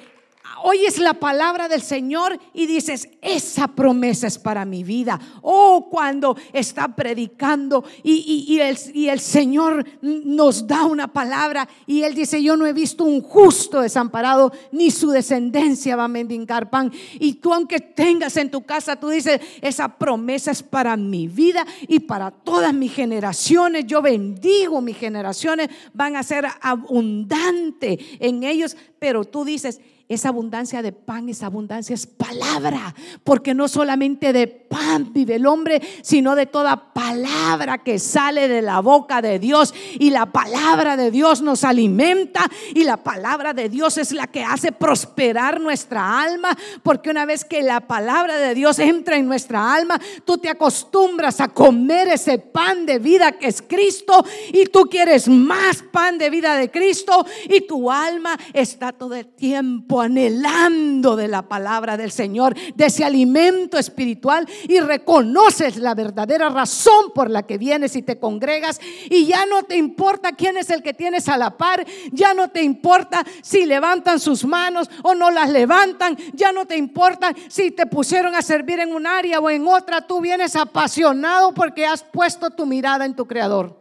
oyes 0.63 0.97
la 0.99 1.15
palabra 1.15 1.67
del 1.67 1.81
Señor 1.81 2.39
y 2.53 2.65
dices, 2.65 3.09
esa 3.21 3.67
promesa 3.67 4.27
es 4.27 4.37
para 4.37 4.65
mi 4.65 4.83
vida. 4.83 5.19
Oh, 5.41 5.87
cuando 5.89 6.37
está 6.53 6.95
predicando 6.95 7.83
y, 8.03 8.59
el, 8.59 8.77
y, 8.93 9.07
el, 9.07 9.19
Señor 9.19 9.85
nos 10.01 10.67
da 10.67 10.85
una 10.85 11.11
palabra 11.11 11.67
y 11.85 12.03
Él 12.03 12.13
dice, 12.13 12.41
yo 12.41 12.57
no 12.57 12.65
he 12.65 12.73
visto 12.73 13.03
un 13.03 13.21
justo 13.21 13.81
desamparado, 13.81 14.51
ni 14.71 14.91
su 14.91 15.09
descendencia 15.09 15.95
va 15.95 16.05
a 16.05 16.07
mendigar 16.07 16.69
pan. 16.69 16.91
Y 17.19 17.33
tú 17.35 17.53
aunque 17.53 17.79
tengas 17.79 18.37
en 18.37 18.51
tu 18.51 18.63
casa, 18.63 18.95
tú 18.95 19.09
dices, 19.09 19.39
esa 19.61 19.97
promesa 19.97 20.51
es 20.51 20.63
para 20.63 20.97
mi 20.97 21.27
vida 21.27 21.65
y 21.87 21.99
para 21.99 22.31
todas 22.31 22.73
mis 22.73 22.93
generaciones. 22.93 23.85
Yo 23.85 24.01
bendigo 24.01 24.81
mis 24.81 24.97
generaciones, 24.97 25.69
van 25.93 26.15
a 26.15 26.23
ser 26.23 26.45
abundante 26.61 27.99
en 28.19 28.43
ellos, 28.43 28.75
pero 28.99 29.25
tú 29.25 29.45
dices, 29.45 29.81
esa 30.13 30.29
abundancia 30.29 30.81
de 30.81 30.91
pan, 30.91 31.29
esa 31.29 31.45
abundancia 31.45 31.93
es 31.93 32.05
palabra, 32.05 32.93
porque 33.23 33.53
no 33.53 33.69
solamente 33.69 34.33
de 34.33 34.47
pan 34.47 35.13
vive 35.13 35.35
el 35.35 35.45
hombre, 35.45 35.81
sino 36.01 36.35
de 36.35 36.45
toda 36.45 36.93
palabra 36.93 37.77
que 37.77 37.97
sale 37.97 38.49
de 38.49 38.61
la 38.61 38.81
boca 38.81 39.21
de 39.21 39.39
Dios. 39.39 39.73
Y 39.99 40.09
la 40.09 40.25
palabra 40.25 40.97
de 40.97 41.11
Dios 41.11 41.41
nos 41.41 41.63
alimenta 41.63 42.41
y 42.73 42.83
la 42.83 42.97
palabra 42.97 43.53
de 43.53 43.69
Dios 43.69 43.97
es 43.97 44.11
la 44.11 44.27
que 44.27 44.43
hace 44.43 44.73
prosperar 44.73 45.61
nuestra 45.61 46.21
alma, 46.21 46.57
porque 46.83 47.09
una 47.09 47.25
vez 47.25 47.45
que 47.45 47.63
la 47.63 47.79
palabra 47.79 48.37
de 48.37 48.53
Dios 48.53 48.79
entra 48.79 49.15
en 49.15 49.27
nuestra 49.27 49.73
alma, 49.73 49.99
tú 50.25 50.37
te 50.37 50.49
acostumbras 50.49 51.39
a 51.39 51.47
comer 51.47 52.09
ese 52.09 52.37
pan 52.37 52.85
de 52.85 52.99
vida 52.99 53.31
que 53.33 53.47
es 53.47 53.61
Cristo 53.61 54.25
y 54.51 54.65
tú 54.65 54.89
quieres 54.89 55.29
más 55.29 55.83
pan 55.91 56.17
de 56.17 56.29
vida 56.29 56.55
de 56.55 56.69
Cristo 56.69 57.25
y 57.49 57.61
tu 57.61 57.89
alma 57.89 58.37
está 58.53 58.91
todo 58.91 59.15
el 59.15 59.27
tiempo 59.27 60.00
anhelando 60.01 61.15
de 61.15 61.27
la 61.27 61.43
palabra 61.43 61.97
del 61.97 62.11
Señor, 62.11 62.55
de 62.75 62.85
ese 62.85 63.03
alimento 63.03 63.77
espiritual 63.77 64.47
y 64.67 64.79
reconoces 64.79 65.77
la 65.77 65.95
verdadera 65.95 66.49
razón 66.49 67.11
por 67.13 67.29
la 67.29 67.43
que 67.43 67.57
vienes 67.57 67.95
y 67.95 68.01
te 68.01 68.19
congregas 68.19 68.79
y 69.09 69.25
ya 69.25 69.45
no 69.45 69.63
te 69.63 69.77
importa 69.77 70.33
quién 70.33 70.57
es 70.57 70.69
el 70.69 70.83
que 70.83 70.93
tienes 70.93 71.29
a 71.29 71.37
la 71.37 71.57
par, 71.57 71.85
ya 72.11 72.33
no 72.33 72.49
te 72.49 72.63
importa 72.63 73.25
si 73.41 73.65
levantan 73.65 74.19
sus 74.19 74.45
manos 74.45 74.89
o 75.03 75.13
no 75.13 75.31
las 75.31 75.49
levantan, 75.49 76.17
ya 76.33 76.51
no 76.51 76.65
te 76.65 76.77
importa 76.77 77.33
si 77.47 77.71
te 77.71 77.85
pusieron 77.85 78.35
a 78.35 78.41
servir 78.41 78.79
en 78.79 78.93
un 78.93 79.07
área 79.07 79.39
o 79.39 79.49
en 79.49 79.67
otra, 79.67 80.05
tú 80.07 80.21
vienes 80.21 80.55
apasionado 80.55 81.53
porque 81.53 81.85
has 81.85 82.03
puesto 82.03 82.49
tu 82.49 82.65
mirada 82.65 83.05
en 83.05 83.15
tu 83.15 83.27
creador. 83.27 83.79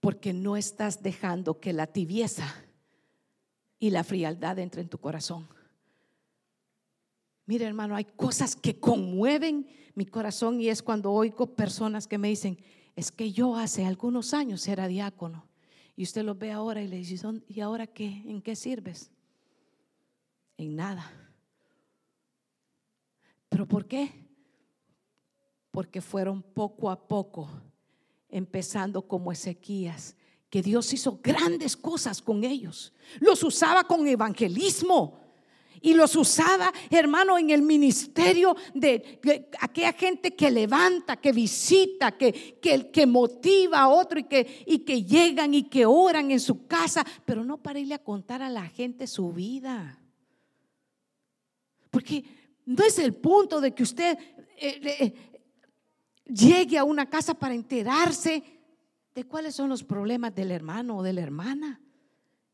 Porque 0.00 0.32
no 0.32 0.56
estás 0.56 1.02
dejando 1.02 1.58
que 1.58 1.72
la 1.72 1.88
tibieza 1.88 2.65
y 3.78 3.90
la 3.90 4.04
frialdad 4.04 4.58
entre 4.58 4.82
en 4.82 4.88
tu 4.88 4.98
corazón. 4.98 5.48
Mire, 7.46 7.64
hermano, 7.64 7.94
hay 7.94 8.04
cosas 8.04 8.56
que 8.56 8.80
conmueven 8.80 9.68
mi 9.94 10.06
corazón 10.06 10.60
y 10.60 10.68
es 10.68 10.82
cuando 10.82 11.12
oigo 11.12 11.54
personas 11.54 12.06
que 12.06 12.18
me 12.18 12.28
dicen, 12.28 12.58
es 12.96 13.12
que 13.12 13.30
yo 13.30 13.56
hace 13.56 13.84
algunos 13.84 14.34
años 14.34 14.66
era 14.66 14.88
diácono 14.88 15.46
y 15.94 16.02
usted 16.02 16.24
lo 16.24 16.34
ve 16.34 16.50
ahora 16.50 16.82
y 16.82 16.88
le 16.88 16.96
dice, 16.96 17.26
¿y 17.48 17.60
ahora 17.60 17.86
qué? 17.86 18.22
¿En 18.26 18.42
qué 18.42 18.56
sirves? 18.56 19.10
En 20.58 20.76
nada. 20.76 21.10
¿Pero 23.48 23.66
por 23.66 23.86
qué? 23.86 24.10
Porque 25.70 26.00
fueron 26.00 26.42
poco 26.42 26.90
a 26.90 27.06
poco 27.06 27.48
empezando 28.28 29.06
como 29.06 29.32
Ezequías, 29.32 30.16
que 30.50 30.62
Dios 30.62 30.92
hizo 30.92 31.20
grandes 31.22 31.76
cosas 31.76 32.22
con 32.22 32.44
ellos. 32.44 32.92
Los 33.20 33.42
usaba 33.42 33.84
con 33.84 34.06
evangelismo. 34.06 35.20
Y 35.82 35.94
los 35.94 36.16
usaba, 36.16 36.72
hermano, 36.90 37.38
en 37.38 37.50
el 37.50 37.62
ministerio 37.62 38.56
de, 38.74 39.50
aquella 39.60 39.92
gente 39.92 40.34
que 40.34 40.50
levanta, 40.50 41.16
que 41.16 41.32
visita, 41.32 42.16
que, 42.16 42.58
que, 42.60 42.90
que 42.90 43.06
motiva 43.06 43.80
a 43.80 43.88
otro 43.88 44.18
y 44.18 44.24
que, 44.24 44.64
y 44.66 44.78
que 44.80 45.04
llegan 45.04 45.54
y 45.54 45.64
que 45.64 45.84
oran 45.84 46.30
en 46.30 46.40
su 46.40 46.66
casa, 46.66 47.06
pero 47.24 47.44
no 47.44 47.58
para 47.58 47.78
irle 47.78 47.94
a 47.94 48.02
contar 48.02 48.42
a 48.42 48.48
la 48.48 48.66
gente 48.66 49.06
su 49.06 49.32
vida. 49.32 50.00
Porque 51.90 52.24
no 52.64 52.82
es 52.82 52.98
el 52.98 53.14
punto 53.14 53.60
de 53.60 53.72
que 53.72 53.82
usted 53.82 54.18
eh, 54.56 54.80
eh, 55.00 55.14
llegue 56.26 56.78
a 56.78 56.84
una 56.84 57.08
casa 57.08 57.34
para 57.34 57.54
enterarse 57.54 58.42
de 59.16 59.24
cuáles 59.24 59.54
son 59.54 59.70
los 59.70 59.82
problemas 59.82 60.34
del 60.34 60.50
hermano 60.50 60.98
o 60.98 61.02
de 61.02 61.14
la 61.14 61.22
hermana 61.22 61.80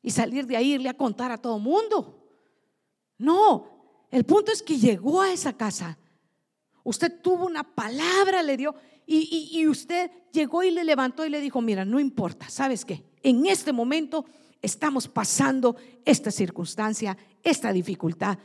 y 0.01 0.13
salir 0.13 0.47
de 0.47 0.57
ahí 0.57 0.75
irle 0.75 0.89
a 0.89 0.97
contar 0.97 1.33
a 1.33 1.39
todo 1.39 1.59
mundo. 1.59 2.25
No, 3.19 4.07
el 4.13 4.25
punto 4.25 4.53
es 4.53 4.63
que 4.63 4.79
llegó 4.79 5.21
a 5.21 5.33
esa 5.33 5.57
casa. 5.57 5.99
Usted 6.85 7.21
tuvo 7.21 7.47
una 7.47 7.65
palabra, 7.65 8.45
le 8.45 8.57
dio, 8.57 8.77
y, 9.05 9.51
y, 9.53 9.67
usted 9.67 10.13
llegó 10.33 10.63
y 10.63 10.71
le 10.71 10.85
levantó 10.85 11.27
y 11.27 11.31
le 11.31 11.41
dijo, 11.41 11.61
mira, 11.61 11.85
no 11.85 11.99
importa, 11.99 12.49
¿sabes 12.49 12.85
qué? 12.85 13.05
En 13.25 13.45
este 13.47 13.73
momento 13.73 14.25
estamos 14.61 15.09
pasando 15.09 15.75
esta 16.05 16.31
circunstancia, 16.31 17.19
esta 17.43 17.73
dificultad. 17.73 18.39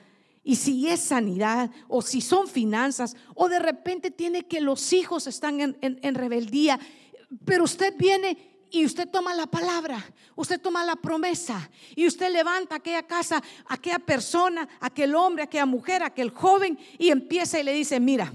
Y 0.43 0.55
si 0.55 0.87
es 0.87 1.01
sanidad 1.01 1.69
o 1.87 2.01
si 2.01 2.21
son 2.21 2.47
finanzas 2.47 3.15
o 3.35 3.47
de 3.47 3.59
repente 3.59 4.09
tiene 4.09 4.47
que 4.47 4.59
los 4.59 4.91
hijos 4.91 5.27
están 5.27 5.61
en, 5.61 5.77
en 5.81 6.15
rebeldía, 6.15 6.79
pero 7.45 7.63
usted 7.63 7.95
viene 7.97 8.37
y 8.69 8.85
usted 8.85 9.09
toma 9.09 9.33
la 9.33 9.47
palabra, 9.47 10.03
usted 10.35 10.59
toma 10.59 10.83
la 10.83 10.95
promesa 10.95 11.69
y 11.95 12.05
usted 12.05 12.31
levanta 12.31 12.75
aquella 12.75 13.03
casa, 13.03 13.41
aquella 13.67 13.99
persona, 13.99 14.67
aquel 14.79 15.15
hombre, 15.15 15.43
aquella 15.43 15.65
mujer, 15.65 16.03
aquel 16.03 16.31
joven 16.31 16.77
y 16.97 17.09
empieza 17.09 17.59
y 17.59 17.63
le 17.63 17.73
dice, 17.73 17.99
mira, 17.99 18.31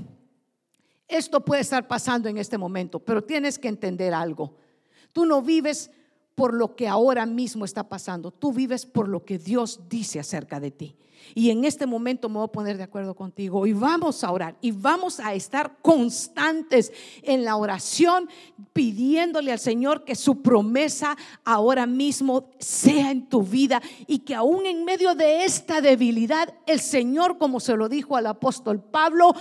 esto 1.08 1.44
puede 1.44 1.60
estar 1.60 1.86
pasando 1.86 2.28
en 2.28 2.38
este 2.38 2.56
momento, 2.56 2.98
pero 2.98 3.22
tienes 3.22 3.58
que 3.58 3.68
entender 3.68 4.14
algo. 4.14 4.56
Tú 5.12 5.26
no 5.26 5.42
vives 5.42 5.90
por 6.34 6.54
lo 6.54 6.74
que 6.76 6.88
ahora 6.88 7.26
mismo 7.26 7.64
está 7.64 7.88
pasando, 7.88 8.30
tú 8.30 8.52
vives 8.52 8.86
por 8.86 9.08
lo 9.08 9.24
que 9.24 9.38
Dios 9.38 9.80
dice 9.88 10.18
acerca 10.18 10.60
de 10.60 10.70
ti. 10.70 10.96
Y 11.34 11.50
en 11.50 11.64
este 11.64 11.86
momento 11.86 12.28
me 12.28 12.36
voy 12.36 12.44
a 12.44 12.52
poner 12.52 12.76
de 12.76 12.82
acuerdo 12.82 13.14
contigo 13.14 13.66
y 13.66 13.72
vamos 13.72 14.24
a 14.24 14.30
orar 14.30 14.56
y 14.60 14.72
vamos 14.72 15.20
a 15.20 15.34
estar 15.34 15.78
constantes 15.80 16.92
en 17.22 17.44
la 17.44 17.56
oración 17.56 18.28
pidiéndole 18.72 19.52
al 19.52 19.58
Señor 19.58 20.04
que 20.04 20.14
su 20.14 20.42
promesa 20.42 21.16
ahora 21.44 21.86
mismo 21.86 22.50
sea 22.58 23.10
en 23.10 23.28
tu 23.28 23.42
vida 23.42 23.80
y 24.06 24.20
que 24.20 24.34
aún 24.34 24.66
en 24.66 24.84
medio 24.84 25.14
de 25.14 25.44
esta 25.44 25.80
debilidad 25.80 26.54
el 26.66 26.80
Señor, 26.80 27.38
como 27.38 27.60
se 27.60 27.76
lo 27.76 27.88
dijo 27.88 28.16
al 28.16 28.26
apóstol 28.26 28.80
Pablo, 28.80 29.34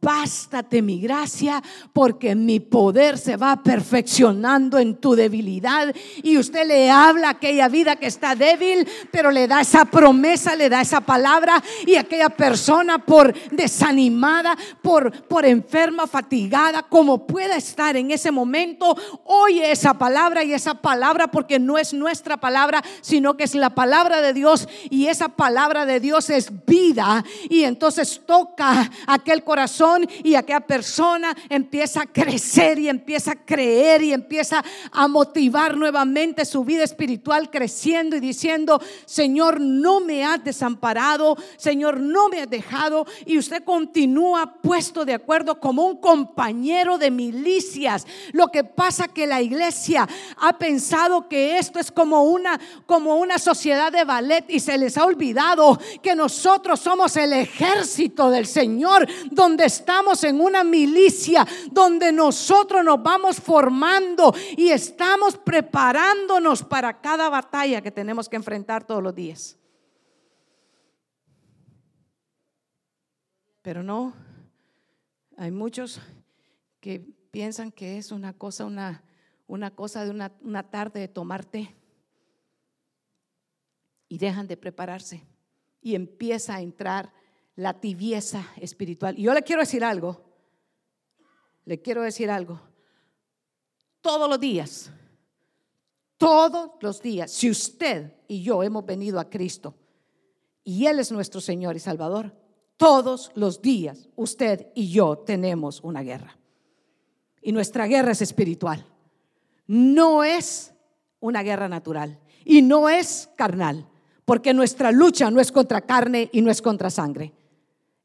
bástate 0.00 0.80
mi 0.80 1.00
gracia 1.00 1.62
porque 1.92 2.34
mi 2.34 2.60
poder 2.60 3.18
se 3.18 3.36
va 3.36 3.62
perfeccionando 3.62 4.78
en 4.78 4.96
tu 4.96 5.14
debilidad. 5.14 5.94
Y 6.22 6.38
usted 6.38 6.66
le 6.66 6.90
habla 6.90 7.28
a 7.28 7.32
aquella 7.32 7.68
vida 7.68 7.96
que 7.96 8.06
está 8.06 8.34
débil, 8.34 8.88
pero 9.10 9.30
le 9.30 9.48
da 9.48 9.60
esa 9.60 9.84
promesa, 9.84 10.54
le 10.56 10.68
da 10.68 10.80
esa 10.80 11.00
palabra. 11.00 11.62
Y 11.86 11.96
aquella 11.96 12.28
persona 12.28 12.98
por 13.04 13.34
desanimada, 13.50 14.56
por, 14.82 15.26
por 15.26 15.44
enferma, 15.44 16.06
fatigada, 16.06 16.82
como 16.82 17.26
pueda 17.26 17.56
estar 17.56 17.96
en 17.96 18.10
ese 18.10 18.30
momento, 18.30 18.96
oye 19.24 19.70
esa 19.70 19.94
palabra 19.94 20.44
y 20.44 20.52
esa 20.54 20.74
palabra 20.74 21.28
porque 21.28 21.58
no 21.58 21.76
es 21.76 21.92
nuestra 21.92 22.36
palabra, 22.36 22.82
sino 23.00 23.36
que 23.36 23.44
es 23.44 23.54
la 23.54 23.70
palabra 23.70 24.20
de 24.20 24.32
Dios. 24.32 24.68
Y 24.90 25.06
esa 25.06 25.28
palabra 25.28 25.86
de 25.86 26.00
Dios 26.00 26.30
es 26.30 26.50
vida. 26.66 27.24
Y 27.48 27.64
entonces 27.64 28.22
toca 28.24 28.90
aquel 29.06 29.42
corazón 29.44 29.67
y 30.24 30.34
aquella 30.34 30.60
persona 30.60 31.36
empieza 31.48 32.02
a 32.02 32.06
crecer 32.06 32.78
y 32.78 32.88
empieza 32.88 33.32
a 33.32 33.44
creer 33.44 34.02
y 34.02 34.12
empieza 34.12 34.64
a 34.92 35.08
motivar 35.08 35.76
nuevamente 35.76 36.44
su 36.44 36.64
vida 36.64 36.84
espiritual 36.84 37.50
creciendo 37.50 38.16
y 38.16 38.20
diciendo, 38.20 38.80
Señor, 39.04 39.60
no 39.60 40.00
me 40.00 40.24
has 40.24 40.42
desamparado, 40.42 41.36
Señor, 41.56 42.00
no 42.00 42.28
me 42.28 42.42
has 42.42 42.50
dejado 42.50 43.06
y 43.26 43.38
usted 43.38 43.64
continúa 43.64 44.54
puesto 44.62 45.04
de 45.04 45.14
acuerdo 45.14 45.60
como 45.60 45.84
un 45.84 45.96
compañero 45.98 46.98
de 46.98 47.10
milicias. 47.10 48.06
Lo 48.32 48.48
que 48.48 48.64
pasa 48.64 49.08
que 49.08 49.26
la 49.26 49.42
iglesia 49.42 50.08
ha 50.38 50.58
pensado 50.58 51.28
que 51.28 51.58
esto 51.58 51.78
es 51.78 51.90
como 51.90 52.24
una 52.24 52.58
como 52.86 53.16
una 53.16 53.38
sociedad 53.38 53.92
de 53.92 54.04
ballet 54.04 54.44
y 54.48 54.60
se 54.60 54.78
les 54.78 54.96
ha 54.96 55.04
olvidado 55.04 55.78
que 56.02 56.14
nosotros 56.14 56.80
somos 56.80 57.16
el 57.16 57.32
ejército 57.32 58.30
del 58.30 58.46
Señor 58.46 59.06
donde 59.30 59.57
estamos 59.64 60.24
en 60.24 60.40
una 60.40 60.64
milicia 60.64 61.46
donde 61.70 62.12
nosotros 62.12 62.84
nos 62.84 63.02
vamos 63.02 63.40
formando 63.40 64.34
y 64.56 64.70
estamos 64.70 65.36
preparándonos 65.36 66.62
para 66.62 67.00
cada 67.00 67.28
batalla 67.28 67.80
que 67.80 67.90
tenemos 67.90 68.28
que 68.28 68.36
enfrentar 68.36 68.86
todos 68.86 69.02
los 69.02 69.14
días. 69.14 69.58
Pero 73.62 73.82
no, 73.82 74.14
hay 75.36 75.50
muchos 75.50 76.00
que 76.80 77.00
piensan 77.30 77.70
que 77.70 77.98
es 77.98 78.12
una 78.12 78.32
cosa, 78.32 78.64
una, 78.64 79.04
una 79.46 79.74
cosa 79.74 80.04
de 80.04 80.10
una, 80.10 80.32
una 80.40 80.70
tarde 80.70 81.00
de 81.00 81.08
tomar 81.08 81.44
té 81.44 81.76
y 84.08 84.18
dejan 84.18 84.46
de 84.46 84.56
prepararse 84.56 85.22
y 85.80 85.94
empieza 85.94 86.56
a 86.56 86.60
entrar 86.60 87.12
la 87.58 87.74
tibieza 87.74 88.52
espiritual. 88.56 89.18
Y 89.18 89.22
yo 89.22 89.34
le 89.34 89.42
quiero 89.42 89.60
decir 89.60 89.82
algo, 89.82 90.22
le 91.64 91.82
quiero 91.82 92.02
decir 92.02 92.30
algo. 92.30 92.60
Todos 94.00 94.30
los 94.30 94.38
días, 94.38 94.92
todos 96.16 96.70
los 96.80 97.02
días, 97.02 97.32
si 97.32 97.50
usted 97.50 98.14
y 98.28 98.42
yo 98.42 98.62
hemos 98.62 98.86
venido 98.86 99.18
a 99.18 99.28
Cristo 99.28 99.74
y 100.62 100.86
Él 100.86 101.00
es 101.00 101.10
nuestro 101.10 101.40
Señor 101.40 101.74
y 101.74 101.80
Salvador, 101.80 102.32
todos 102.76 103.32
los 103.34 103.60
días 103.60 104.08
usted 104.14 104.68
y 104.76 104.92
yo 104.92 105.18
tenemos 105.18 105.80
una 105.82 106.02
guerra. 106.02 106.38
Y 107.42 107.50
nuestra 107.50 107.88
guerra 107.88 108.12
es 108.12 108.22
espiritual. 108.22 108.86
No 109.66 110.22
es 110.22 110.72
una 111.18 111.42
guerra 111.42 111.68
natural 111.68 112.20
y 112.44 112.62
no 112.62 112.88
es 112.88 113.28
carnal, 113.34 113.88
porque 114.24 114.54
nuestra 114.54 114.92
lucha 114.92 115.28
no 115.28 115.40
es 115.40 115.50
contra 115.50 115.80
carne 115.80 116.30
y 116.32 116.40
no 116.40 116.52
es 116.52 116.62
contra 116.62 116.88
sangre 116.88 117.34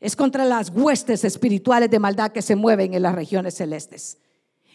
es 0.04 0.18
contra 0.18 0.44
las 0.44 0.70
huestes 0.70 1.24
espirituales 1.24 1.90
de 1.90 1.98
maldad 1.98 2.34
que 2.34 2.42
se 2.42 2.58
mueven 2.58 2.94
en 2.94 3.04
las 3.04 3.16
regiones 3.16 3.56
celestes. 3.56 4.18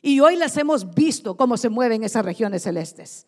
Y 0.00 0.20
hoy 0.20 0.36
las 0.36 0.56
hemos 0.56 0.94
visto 0.94 1.36
cómo 1.36 1.58
se 1.58 1.68
mueven 1.68 2.02
esas 2.02 2.24
regiones 2.24 2.62
celestes. 2.62 3.26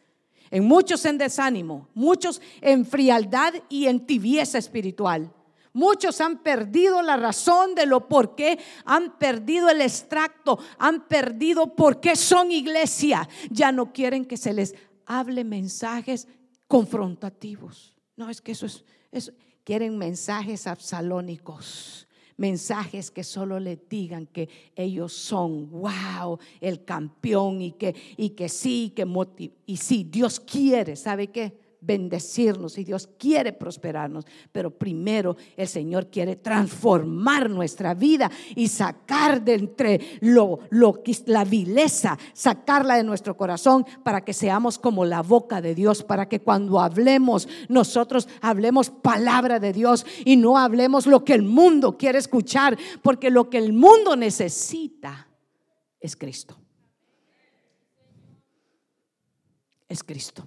En 0.51 0.65
muchos 0.65 1.05
en 1.05 1.19
desánimo, 1.19 1.89
muchos 1.93 2.41
en 2.63 2.87
frialdad 2.87 3.53
y 3.69 3.85
en 3.85 4.07
tibieza 4.07 4.57
espiritual. 4.57 5.31
Muchos 5.75 6.23
han 6.23 6.39
perdido 6.39 7.03
la 7.03 7.19
razón 7.19 7.75
de 7.75 7.85
lo 7.85 8.09
por 8.09 8.35
qué, 8.35 8.59
han 8.87 9.19
perdido 9.19 9.69
el 9.69 9.83
extracto, 9.83 10.59
han 10.79 11.07
perdido 11.07 11.77
por 11.77 12.01
qué 12.01 12.17
son 12.17 12.51
iglesia. 12.51 13.29
Ya 13.51 13.73
no 13.73 13.93
quieren 13.93 14.25
que 14.25 14.39
se 14.39 14.55
les 14.55 14.75
hable 15.05 15.45
mensajes 15.45 16.29
confrontativos. 16.67 17.95
No, 18.17 18.31
es 18.31 18.41
que 18.41 18.53
eso 18.53 18.65
es, 19.13 19.35
quieren 19.71 19.97
mensajes 19.99 20.67
absalónicos, 20.67 22.09
mensajes 22.37 23.09
que 23.09 23.23
solo 23.23 23.61
le 23.61 23.77
digan 23.77 24.27
que 24.27 24.49
ellos 24.75 25.13
son, 25.13 25.71
wow, 25.71 26.41
el 26.61 26.85
campeón 26.85 27.63
y 27.63 27.71
que, 27.71 27.95
y 28.17 28.31
que 28.31 28.49
sí, 28.49 28.93
que 28.97 29.07
y 29.67 29.77
sí, 29.77 30.09
Dios 30.11 30.41
quiere, 30.41 30.97
¿sabe 30.97 31.29
qué? 31.29 31.57
Bendecirnos 31.81 32.79
y 32.79 32.85
Dios 32.85 33.09
quiere 33.19 33.53
prosperarnos, 33.53 34.27
pero 34.53 34.71
primero 34.71 35.37
el 35.57 35.69
Señor 35.69 36.09
quiere 36.09 36.37
transformar 36.37 37.49
nuestra 37.49 37.95
vida 37.95 38.31
y 38.55 38.69
sacar 38.69 39.43
de 39.43 39.55
entre 39.55 40.01
lo, 40.21 40.61
lo, 40.71 41.03
la 41.27 41.45
vileza, 41.45 42.19
sacarla 42.33 42.97
de 42.97 43.05
nuestro 43.05 43.37
corazón 43.37 43.87
para 44.03 44.25
que 44.25 44.33
seamos 44.33 44.79
como 44.79 45.05
la 45.05 45.23
boca 45.23 45.61
de 45.61 45.75
Dios, 45.75 46.03
para 46.03 46.29
que 46.29 46.41
cuando 46.41 46.81
hablemos 46.81 47.49
nosotros 47.69 48.29
hablemos 48.41 48.91
palabra 48.91 49.59
de 49.59 49.73
Dios 49.73 50.05
y 50.25 50.37
no 50.37 50.59
hablemos 50.59 51.07
lo 51.07 51.25
que 51.25 51.35
el 51.35 51.43
mundo 51.43 51.97
quiere 51.97 52.19
escuchar, 52.19 52.79
porque 53.03 53.31
lo 53.31 53.49
que 53.49 53.59
el 53.59 53.73
mundo 53.73 54.17
necesita 54.17 55.29
es 56.01 56.17
Cristo. 56.17 56.57
Es 59.89 60.05
Cristo. 60.05 60.47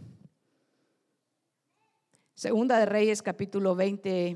Segunda 2.44 2.78
de 2.78 2.86
Reyes 2.86 3.22
capítulo 3.22 3.74
20, 3.74 4.36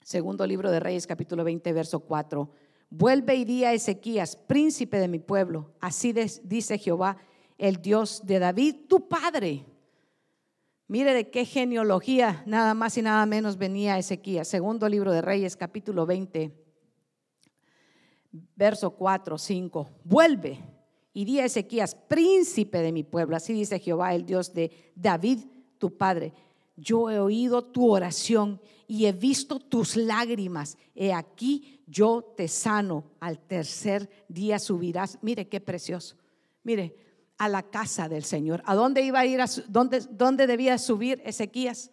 segundo 0.00 0.44
libro 0.44 0.72
de 0.72 0.80
Reyes 0.80 1.06
capítulo 1.06 1.44
20, 1.44 1.72
verso 1.72 2.00
4. 2.00 2.50
vuelve 2.90 3.36
y 3.36 3.44
di 3.44 3.62
a 3.62 3.72
Ezequías, 3.72 4.34
príncipe 4.34 4.98
de 4.98 5.06
mi 5.06 5.20
pueblo, 5.20 5.70
así 5.78 6.12
dice 6.42 6.78
Jehová, 6.78 7.16
el 7.58 7.76
Dios 7.76 8.26
de 8.26 8.40
David, 8.40 8.74
tu 8.88 9.06
padre. 9.08 9.64
Mire 10.88 11.14
de 11.14 11.30
qué 11.30 11.44
genealogía, 11.44 12.42
nada 12.44 12.74
más 12.74 12.98
y 12.98 13.02
nada 13.02 13.24
menos 13.24 13.56
venía 13.56 13.98
Ezequías. 13.98 14.48
Segundo 14.48 14.88
libro 14.88 15.12
de 15.12 15.22
Reyes, 15.22 15.56
capítulo 15.56 16.04
20, 16.04 16.50
verso 18.56 18.90
4, 18.90 19.38
5. 19.38 19.90
Vuelve 20.02 20.58
y 21.12 21.24
di 21.24 21.38
a 21.38 21.44
Ezequías, 21.44 21.94
príncipe 21.94 22.78
de 22.78 22.90
mi 22.90 23.04
pueblo, 23.04 23.36
así 23.36 23.52
dice 23.52 23.78
Jehová, 23.78 24.12
el 24.12 24.26
Dios 24.26 24.52
de 24.52 24.72
David, 24.96 25.38
tu 25.78 25.96
padre. 25.96 26.32
Yo 26.82 27.08
he 27.10 27.20
oído 27.20 27.62
tu 27.62 27.88
oración 27.88 28.60
y 28.88 29.06
he 29.06 29.12
visto 29.12 29.60
tus 29.60 29.94
lágrimas. 29.94 30.76
He 30.96 31.12
aquí 31.12 31.80
yo 31.86 32.34
te 32.36 32.48
sano. 32.48 33.04
Al 33.20 33.38
tercer 33.38 34.10
día 34.28 34.58
subirás. 34.58 35.16
Mire 35.22 35.48
qué 35.48 35.60
precioso. 35.60 36.16
Mire, 36.64 36.96
a 37.38 37.48
la 37.48 37.62
casa 37.62 38.08
del 38.08 38.24
Señor. 38.24 38.62
¿A 38.66 38.74
dónde 38.74 39.02
iba 39.02 39.20
a 39.20 39.26
ir? 39.26 39.40
A 39.40 39.46
dónde, 39.68 40.00
dónde 40.10 40.48
debía 40.48 40.76
subir 40.76 41.22
Ezequías? 41.24 41.92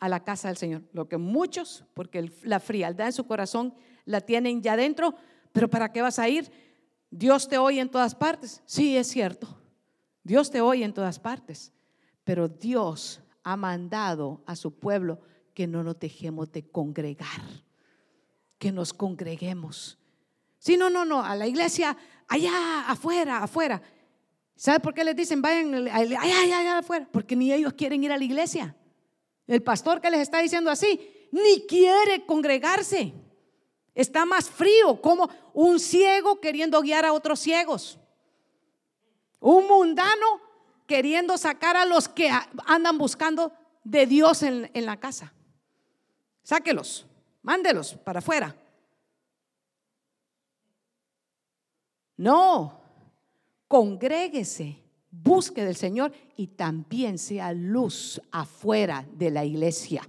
A 0.00 0.08
la 0.08 0.24
casa 0.24 0.48
del 0.48 0.56
Señor. 0.56 0.82
Lo 0.92 1.08
que 1.08 1.16
muchos, 1.16 1.84
porque 1.94 2.32
la 2.42 2.58
frialdad 2.58 3.06
en 3.06 3.12
su 3.12 3.24
corazón 3.24 3.72
la 4.04 4.20
tienen 4.20 4.62
ya 4.62 4.76
dentro, 4.76 5.14
pero 5.52 5.70
¿para 5.70 5.92
qué 5.92 6.02
vas 6.02 6.18
a 6.18 6.28
ir? 6.28 6.50
Dios 7.08 7.48
te 7.48 7.56
oye 7.56 7.80
en 7.80 7.88
todas 7.88 8.16
partes. 8.16 8.62
Sí, 8.66 8.96
es 8.96 9.06
cierto. 9.06 9.60
Dios 10.24 10.50
te 10.50 10.60
oye 10.60 10.84
en 10.84 10.92
todas 10.92 11.20
partes. 11.20 11.72
Pero 12.24 12.48
Dios 12.48 13.20
ha 13.50 13.56
mandado 13.56 14.42
a 14.44 14.54
su 14.54 14.78
pueblo 14.78 15.20
que 15.54 15.66
no 15.66 15.82
nos 15.82 15.98
dejemos 15.98 16.52
de 16.52 16.68
congregar, 16.70 17.40
que 18.58 18.70
nos 18.70 18.92
congreguemos. 18.92 19.98
Sí, 20.58 20.76
no, 20.76 20.90
no, 20.90 21.06
no, 21.06 21.24
a 21.24 21.34
la 21.34 21.46
iglesia, 21.46 21.96
allá, 22.28 22.86
afuera, 22.86 23.42
afuera. 23.42 23.80
¿Sabe 24.54 24.80
por 24.80 24.92
qué 24.92 25.02
les 25.02 25.16
dicen 25.16 25.40
vayan 25.40 25.88
allá, 25.88 26.20
allá, 26.20 26.58
allá 26.58 26.78
afuera? 26.78 27.08
Porque 27.10 27.34
ni 27.36 27.50
ellos 27.50 27.72
quieren 27.72 28.04
ir 28.04 28.12
a 28.12 28.18
la 28.18 28.24
iglesia. 28.24 28.76
El 29.46 29.62
pastor 29.62 30.02
que 30.02 30.10
les 30.10 30.20
está 30.20 30.40
diciendo 30.40 30.70
así, 30.70 31.00
ni 31.32 31.66
quiere 31.66 32.26
congregarse. 32.26 33.14
Está 33.94 34.26
más 34.26 34.50
frío, 34.50 35.00
como 35.00 35.30
un 35.54 35.80
ciego 35.80 36.38
queriendo 36.38 36.82
guiar 36.82 37.06
a 37.06 37.14
otros 37.14 37.40
ciegos. 37.40 37.98
Un 39.40 39.66
mundano 39.66 40.47
queriendo 40.88 41.36
sacar 41.36 41.76
a 41.76 41.84
los 41.84 42.08
que 42.08 42.30
andan 42.66 42.96
buscando 42.96 43.52
de 43.84 44.06
Dios 44.06 44.42
en, 44.42 44.86
la 44.86 44.96
casa. 44.96 45.32
Sáquelos, 46.42 47.06
mándelos 47.42 47.94
para 47.94 48.20
afuera. 48.20 48.56
No, 52.16 52.80
congréguese, 53.68 54.82
busque 55.10 55.62
del 55.62 55.76
Señor 55.76 56.10
y 56.36 56.48
también 56.48 57.18
sea 57.18 57.52
luz 57.52 58.20
afuera 58.32 59.06
de 59.12 59.30
la 59.30 59.44
iglesia. 59.44 60.08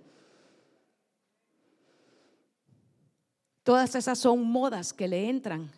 Todas 3.63 3.93
esas 3.95 4.17
son 4.17 4.49
modas 4.49 4.93
que 4.93 5.09
le 5.09 5.30
entran. 5.30 5.69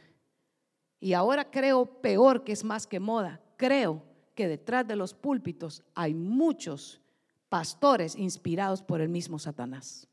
Y 1.00 1.14
ahora 1.14 1.50
creo 1.50 1.86
peor 2.02 2.44
que 2.44 2.52
es 2.52 2.64
más 2.64 2.86
que 2.86 3.00
moda. 3.00 3.42
Creo 3.58 4.11
que 4.36 4.48
detrás 4.48 4.88
de 4.88 4.96
los 4.96 5.14
púlpitos 5.14 5.84
hay 5.94 6.14
muchos 6.14 7.02
pastores 7.50 8.16
inspirados 8.16 8.82
por 8.82 9.02
el 9.02 9.10
mismo 9.10 9.38
Satanás. 9.40 10.08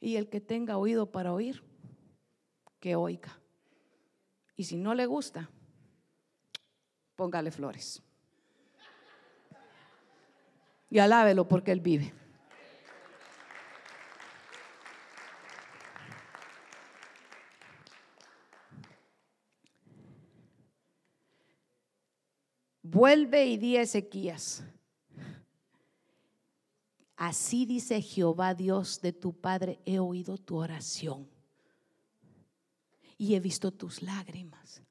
Y 0.00 0.16
el 0.16 0.28
que 0.28 0.40
tenga 0.40 0.78
oído 0.78 1.12
para 1.12 1.32
oír, 1.32 1.62
que 2.78 2.96
oiga. 2.96 3.38
Y 4.56 4.64
si 4.64 4.76
no 4.76 4.94
le 4.94 5.04
gusta, 5.04 5.50
póngale 7.16 7.50
flores. 7.50 8.02
Y 10.88 10.98
alábelo 10.98 11.46
porque 11.46 11.70
Él 11.70 11.80
vive. 11.80 12.12
Vuelve 22.90 23.46
y 23.46 23.56
di 23.56 23.76
a 23.76 23.82
Ezequías. 23.82 24.64
Así 27.14 27.64
dice 27.64 28.02
Jehová 28.02 28.54
Dios 28.54 29.00
de 29.00 29.12
tu 29.12 29.32
Padre, 29.32 29.78
he 29.84 30.00
oído 30.00 30.38
tu 30.38 30.56
oración 30.56 31.28
y 33.16 33.34
he 33.36 33.40
visto 33.40 33.70
tus 33.70 34.02
lágrimas. 34.02 34.82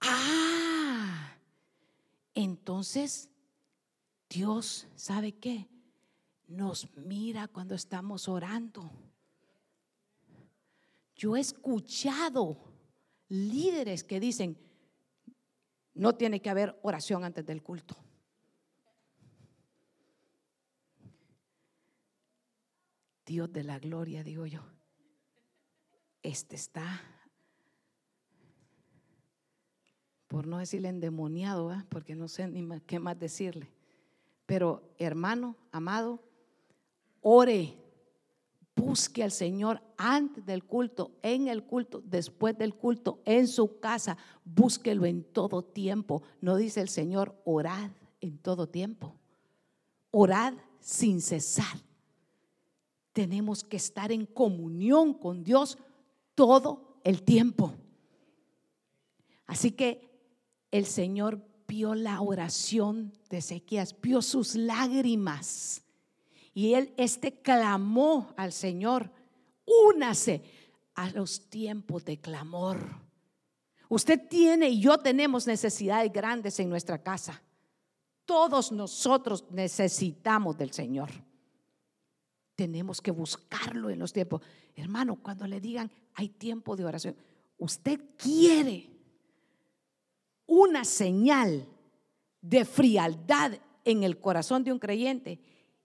Ah, 0.00 1.36
entonces 2.34 3.28
Dios, 4.30 4.86
¿sabe 4.94 5.32
qué? 5.32 5.68
Nos 6.48 6.88
mira 6.96 7.46
cuando 7.46 7.74
estamos 7.74 8.26
orando. 8.26 8.90
Yo 11.14 11.36
he 11.36 11.40
escuchado 11.40 12.56
líderes 13.28 14.02
que 14.02 14.18
dicen, 14.18 14.56
no 15.94 16.14
tiene 16.14 16.40
que 16.40 16.50
haber 16.50 16.78
oración 16.82 17.24
antes 17.24 17.44
del 17.44 17.62
culto. 17.62 17.96
Dios 23.26 23.52
de 23.52 23.62
la 23.62 23.78
gloria, 23.78 24.22
digo 24.22 24.46
yo. 24.46 24.62
Este 26.22 26.54
está, 26.54 27.00
por 30.28 30.46
no 30.46 30.58
decirle 30.58 30.88
endemoniado, 30.88 31.72
porque 31.88 32.14
no 32.14 32.28
sé 32.28 32.46
ni 32.48 32.80
qué 32.80 32.98
más 32.98 33.18
decirle. 33.18 33.70
Pero 34.46 34.94
hermano, 34.98 35.56
amado, 35.72 36.22
ore 37.20 37.81
Busque 38.92 39.22
al 39.22 39.30
Señor 39.30 39.80
antes 39.96 40.44
del 40.44 40.64
culto, 40.64 41.12
en 41.22 41.48
el 41.48 41.64
culto, 41.64 42.02
después 42.04 42.58
del 42.58 42.74
culto, 42.74 43.22
en 43.24 43.48
su 43.48 43.80
casa. 43.80 44.18
Búsquelo 44.44 45.06
en 45.06 45.24
todo 45.24 45.64
tiempo. 45.64 46.22
No 46.42 46.56
dice 46.56 46.82
el 46.82 46.90
Señor, 46.90 47.40
orad 47.46 47.90
en 48.20 48.36
todo 48.36 48.68
tiempo. 48.68 49.14
Orad 50.10 50.52
sin 50.78 51.22
cesar. 51.22 51.74
Tenemos 53.14 53.64
que 53.64 53.78
estar 53.78 54.12
en 54.12 54.26
comunión 54.26 55.14
con 55.14 55.42
Dios 55.42 55.78
todo 56.34 56.98
el 57.02 57.22
tiempo. 57.22 57.72
Así 59.46 59.70
que 59.70 60.20
el 60.70 60.84
Señor 60.84 61.42
vio 61.66 61.94
la 61.94 62.20
oración 62.20 63.14
de 63.30 63.38
Ezequías, 63.38 63.98
vio 64.02 64.20
sus 64.20 64.54
lágrimas 64.54 65.82
y 66.54 66.74
él, 66.74 66.92
este 66.96 67.40
clamó 67.40 68.32
al 68.36 68.52
Señor, 68.52 69.10
únase 69.64 70.42
a 70.94 71.10
los 71.10 71.48
tiempos 71.48 72.04
de 72.04 72.20
clamor. 72.20 72.78
Usted 73.88 74.28
tiene 74.28 74.68
y 74.68 74.80
yo 74.80 74.98
tenemos 74.98 75.46
necesidades 75.46 76.12
grandes 76.12 76.58
en 76.60 76.68
nuestra 76.68 77.02
casa. 77.02 77.42
Todos 78.24 78.72
nosotros 78.72 79.44
necesitamos 79.50 80.56
del 80.56 80.72
Señor. 80.72 81.10
Tenemos 82.54 83.00
que 83.00 83.10
buscarlo 83.10 83.90
en 83.90 83.98
los 83.98 84.12
tiempos. 84.12 84.42
Hermano, 84.76 85.16
cuando 85.22 85.46
le 85.46 85.60
digan 85.60 85.90
hay 86.14 86.28
tiempo 86.28 86.76
de 86.76 86.84
oración, 86.84 87.16
usted 87.58 88.00
quiere 88.16 88.90
una 90.46 90.84
señal 90.84 91.66
de 92.42 92.64
frialdad 92.64 93.52
en 93.84 94.02
el 94.02 94.20
corazón 94.20 94.64
de 94.64 94.72
un 94.72 94.78
creyente 94.78 95.40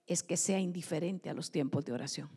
es 0.07 0.23
que 0.23 0.37
sea 0.37 0.59
indiferente 0.59 1.29
a 1.29 1.33
los 1.33 1.51
tiempos 1.51 1.85
de 1.85 1.91
oración. 1.91 2.29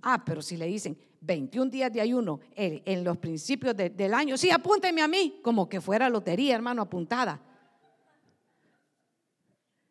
Ah, 0.00 0.24
pero 0.24 0.40
si 0.40 0.56
le 0.56 0.66
dicen 0.66 0.96
21 1.20 1.70
días 1.70 1.92
de 1.92 2.00
ayuno 2.00 2.40
en, 2.54 3.04
los 3.04 3.18
principios 3.18 3.76
del 3.76 4.14
año, 4.14 4.36
sí, 4.38 4.50
apúnteme 4.50 5.02
a 5.02 5.08
mí, 5.08 5.40
como 5.42 5.68
que 5.68 5.80
fuera 5.80 6.08
lotería, 6.08 6.54
hermano, 6.54 6.82
apuntada. 6.82 7.40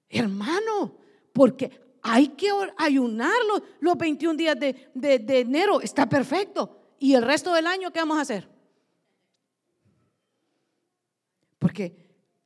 Hermano, 0.09 0.97
porque 1.31 1.71
hay 2.01 2.29
que 2.29 2.49
ayunar 2.77 3.31
los, 3.79 3.97
21 3.97 4.35
días 4.35 4.59
de, 4.59 4.91
de 4.93 5.39
enero, 5.39 5.81
está 5.81 6.07
perfecto. 6.07 6.77
¿Y 6.99 7.13
el 7.13 7.23
resto 7.23 7.53
del 7.53 7.67
año 7.67 7.91
qué 7.91 7.99
vamos 7.99 8.17
a 8.17 8.21
hacer? 8.21 8.47
Porque 11.59 11.95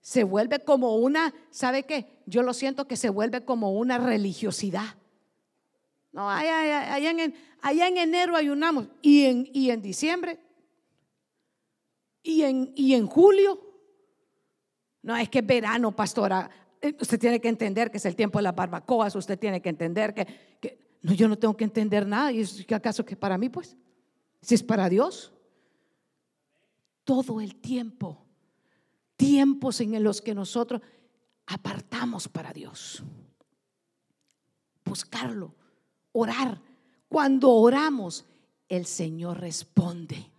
se 0.01 0.23
vuelve 0.23 0.59
como 0.59 0.97
una, 0.97 1.34
¿sabe 1.49 1.84
qué? 1.84 2.14
Yo 2.26 2.43
lo 2.43 2.53
siento 2.53 2.88
que 2.88 2.97
se 2.97 3.09
vuelve 3.09 3.45
como 3.45 3.73
una 3.73 3.97
religiosidad. 3.97 4.95
No, 6.11 6.30
allá, 6.30 6.97
en, 6.97 7.19
en, 7.19 7.97
enero 7.97 8.36
ayunamos 8.36 8.88
y 9.01 9.26
en, 9.26 9.49
y 9.51 9.69
en 9.69 9.82
diciembre 9.82 10.39
y 12.23 12.41
en, 12.43 12.73
y 12.76 12.93
en 12.93 13.05
julio. 13.05 13.59
No, 15.03 15.15
es 15.15 15.30
que 15.30 15.39
es 15.39 15.45
verano, 15.45 15.95
pastora. 15.95 16.49
Eh, 16.82 16.95
usted 16.99 17.19
tiene 17.19 17.39
que 17.39 17.49
entender 17.49 17.91
que 17.91 17.97
es 17.97 18.05
el 18.05 18.15
tiempo 18.15 18.39
de 18.39 18.43
las 18.43 18.55
barbacoas, 18.55 19.15
usted 19.15 19.38
tiene 19.38 19.61
que 19.61 19.69
entender 19.69 20.13
que, 20.13 20.26
que 20.59 20.97
No, 21.03 21.13
yo 21.13 21.28
no 21.28 21.38
tengo 21.38 21.55
que 21.55 21.65
entender 21.65 22.07
nada. 22.07 22.32
¿Y 22.32 22.43
acaso 22.73 23.05
que 23.05 23.15
para 23.15 23.38
mí, 23.38 23.49
pues? 23.49 23.78
Si 24.41 24.55
es 24.55 24.63
para 24.63 24.89
Dios. 24.89 25.32
Todo 27.03 27.41
el 27.41 27.55
tiempo. 27.55 28.26
Tiempos 29.15 29.80
en 29.82 30.03
los 30.03 30.21
que 30.21 30.34
nosotros 30.34 30.82
apartamos 31.48 32.28
para 32.28 32.52
Dios. 32.54 33.04
Buscarlo, 34.84 35.54
orar. 36.12 36.62
Cuando 37.08 37.52
oramos, 37.52 38.26
el 38.68 38.86
Señor 38.86 39.39
responde. 39.39 40.32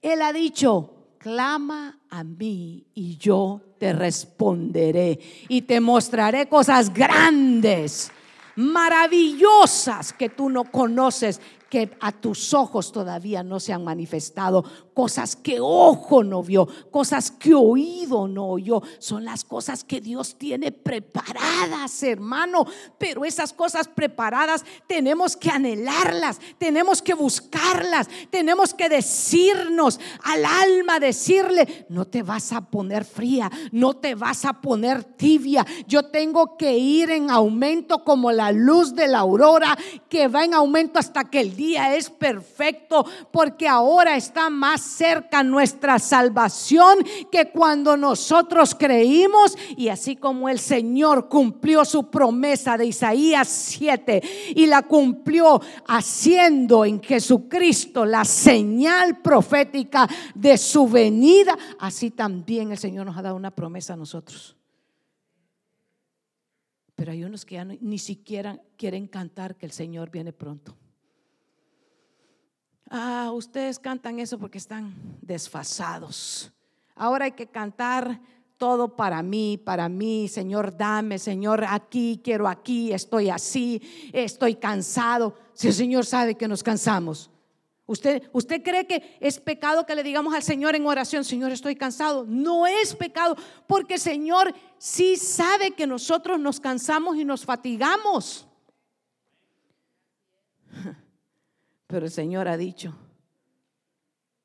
Él 0.00 0.22
ha 0.22 0.32
dicho, 0.32 0.94
clama 1.18 2.00
a 2.10 2.22
mí 2.22 2.86
y 2.94 3.16
yo 3.16 3.60
te 3.78 3.92
responderé 3.92 5.18
y 5.48 5.62
te 5.62 5.80
mostraré 5.80 6.48
cosas 6.48 6.92
grandes, 6.92 8.10
maravillosas 8.56 10.12
que 10.12 10.28
tú 10.28 10.50
no 10.50 10.64
conoces 10.64 11.40
que 11.74 11.90
a 11.98 12.12
tus 12.12 12.54
ojos 12.54 12.92
todavía 12.92 13.42
no 13.42 13.58
se 13.58 13.72
han 13.72 13.82
manifestado, 13.82 14.64
cosas 14.94 15.34
que 15.34 15.58
ojo 15.58 16.22
no 16.22 16.40
vio, 16.40 16.68
cosas 16.92 17.32
que 17.32 17.52
oído 17.52 18.28
no 18.28 18.46
oyó, 18.46 18.80
son 19.00 19.24
las 19.24 19.42
cosas 19.42 19.82
que 19.82 20.00
Dios 20.00 20.36
tiene 20.38 20.70
preparadas, 20.70 22.00
hermano, 22.04 22.64
pero 22.96 23.24
esas 23.24 23.52
cosas 23.52 23.88
preparadas 23.88 24.64
tenemos 24.86 25.36
que 25.36 25.50
anhelarlas, 25.50 26.38
tenemos 26.58 27.02
que 27.02 27.12
buscarlas, 27.12 28.08
tenemos 28.30 28.72
que 28.72 28.88
decirnos 28.88 29.98
al 30.22 30.44
alma, 30.44 31.00
decirle, 31.00 31.86
no 31.88 32.04
te 32.04 32.22
vas 32.22 32.52
a 32.52 32.60
poner 32.60 33.04
fría, 33.04 33.50
no 33.72 33.94
te 33.94 34.14
vas 34.14 34.44
a 34.44 34.60
poner 34.60 35.02
tibia, 35.02 35.66
yo 35.88 36.04
tengo 36.04 36.56
que 36.56 36.78
ir 36.78 37.10
en 37.10 37.30
aumento 37.30 38.04
como 38.04 38.30
la 38.30 38.52
luz 38.52 38.94
de 38.94 39.08
la 39.08 39.18
aurora 39.18 39.76
que 40.08 40.28
va 40.28 40.44
en 40.44 40.54
aumento 40.54 41.00
hasta 41.00 41.24
que 41.24 41.40
el 41.40 41.56
día 41.56 41.63
es 41.72 42.10
perfecto 42.10 43.04
porque 43.32 43.66
ahora 43.66 44.16
está 44.16 44.50
más 44.50 44.82
cerca 44.82 45.42
nuestra 45.42 45.98
salvación 45.98 46.98
que 47.32 47.50
cuando 47.50 47.96
nosotros 47.96 48.74
creímos 48.74 49.56
y 49.76 49.88
así 49.88 50.16
como 50.16 50.48
el 50.48 50.58
Señor 50.58 51.28
cumplió 51.28 51.84
su 51.84 52.10
promesa 52.10 52.76
de 52.76 52.86
Isaías 52.86 53.48
7 53.48 54.22
y 54.54 54.66
la 54.66 54.82
cumplió 54.82 55.60
haciendo 55.86 56.84
en 56.84 57.02
Jesucristo 57.02 58.04
la 58.04 58.24
señal 58.24 59.22
profética 59.22 60.08
de 60.34 60.58
su 60.58 60.88
venida, 60.88 61.56
así 61.78 62.10
también 62.10 62.72
el 62.72 62.78
Señor 62.78 63.06
nos 63.06 63.16
ha 63.16 63.22
dado 63.22 63.36
una 63.36 63.50
promesa 63.50 63.94
a 63.94 63.96
nosotros. 63.96 64.56
Pero 66.94 67.10
hay 67.12 67.24
unos 67.24 67.44
que 67.44 67.56
ya 67.56 67.64
ni 67.64 67.98
siquiera 67.98 68.60
quieren 68.76 69.08
cantar 69.08 69.56
que 69.56 69.66
el 69.66 69.72
Señor 69.72 70.10
viene 70.10 70.32
pronto. 70.32 70.76
Ah, 72.96 73.32
ustedes 73.32 73.80
cantan 73.80 74.20
eso 74.20 74.38
porque 74.38 74.58
están 74.58 74.94
desfasados. 75.20 76.52
Ahora 76.94 77.24
hay 77.24 77.32
que 77.32 77.48
cantar 77.48 78.20
todo 78.56 78.94
para 78.94 79.20
mí, 79.20 79.58
para 79.58 79.88
mí, 79.88 80.28
Señor, 80.28 80.76
dame, 80.76 81.18
Señor, 81.18 81.64
aquí, 81.68 82.20
quiero 82.22 82.46
aquí, 82.46 82.92
estoy 82.92 83.30
así, 83.30 83.82
estoy 84.12 84.54
cansado. 84.54 85.36
Si 85.54 85.66
el 85.66 85.74
Señor 85.74 86.06
sabe 86.06 86.36
que 86.36 86.46
nos 86.46 86.62
cansamos. 86.62 87.32
¿Usted, 87.84 88.30
¿Usted 88.32 88.62
cree 88.62 88.86
que 88.86 89.16
es 89.18 89.40
pecado 89.40 89.84
que 89.84 89.96
le 89.96 90.04
digamos 90.04 90.32
al 90.32 90.44
Señor 90.44 90.76
en 90.76 90.86
oración, 90.86 91.24
Señor, 91.24 91.50
estoy 91.50 91.74
cansado? 91.74 92.24
No 92.28 92.64
es 92.64 92.94
pecado, 92.94 93.34
porque 93.66 93.94
el 93.94 94.00
Señor 94.00 94.54
sí 94.78 95.16
sabe 95.16 95.72
que 95.72 95.88
nosotros 95.88 96.38
nos 96.38 96.60
cansamos 96.60 97.16
y 97.16 97.24
nos 97.24 97.44
fatigamos. 97.44 98.46
Pero 101.86 102.06
el 102.06 102.12
Señor 102.12 102.48
ha 102.48 102.56
dicho, 102.56 102.94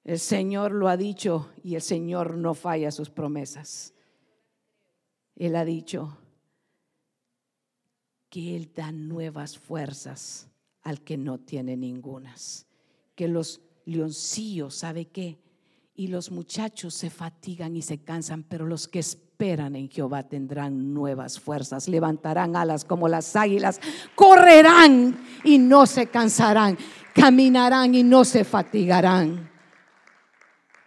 el 0.04 0.20
Señor 0.20 0.72
lo 0.72 0.88
ha 0.88 0.98
dicho 0.98 1.52
y 1.64 1.76
el 1.76 1.82
Señor 1.82 2.36
no 2.36 2.54
falla 2.54 2.92
sus 2.92 3.10
promesas. 3.10 3.94
Él 5.36 5.56
ha 5.56 5.66
dicho 5.66 6.18
que 8.30 8.56
Él 8.56 8.72
da 8.74 8.92
nuevas 8.92 9.58
fuerzas 9.58 10.50
al 10.82 11.02
que 11.02 11.18
no 11.18 11.40
tiene 11.40 11.78
ningunas. 11.78 12.68
Que 13.16 13.28
los 13.28 13.62
leoncillos, 13.86 14.76
¿sabe 14.76 15.06
qué? 15.06 15.40
Y 15.96 16.08
los 16.08 16.32
muchachos 16.32 16.94
se 16.94 17.10
fatigan 17.10 17.76
y 17.76 17.82
se 17.82 18.00
cansan, 18.00 18.44
pero 18.44 18.66
los 18.66 18.88
que 18.88 19.02
esperan 19.42 19.78
en 19.78 19.90
Jehová 19.90 20.24
tendrán 20.24 20.94
nuevas 20.94 21.40
fuerzas, 21.40 21.88
levantarán 21.88 22.58
alas 22.58 22.84
como 22.84 23.08
las 23.08 23.38
águilas, 23.38 23.80
correrán 24.14 25.18
y 25.46 25.58
no 25.58 25.86
se 25.86 26.08
cansarán 26.08 26.78
caminarán 27.14 27.96
y 27.96 28.04
no 28.04 28.26
se 28.26 28.44
fatigarán. 28.44 29.50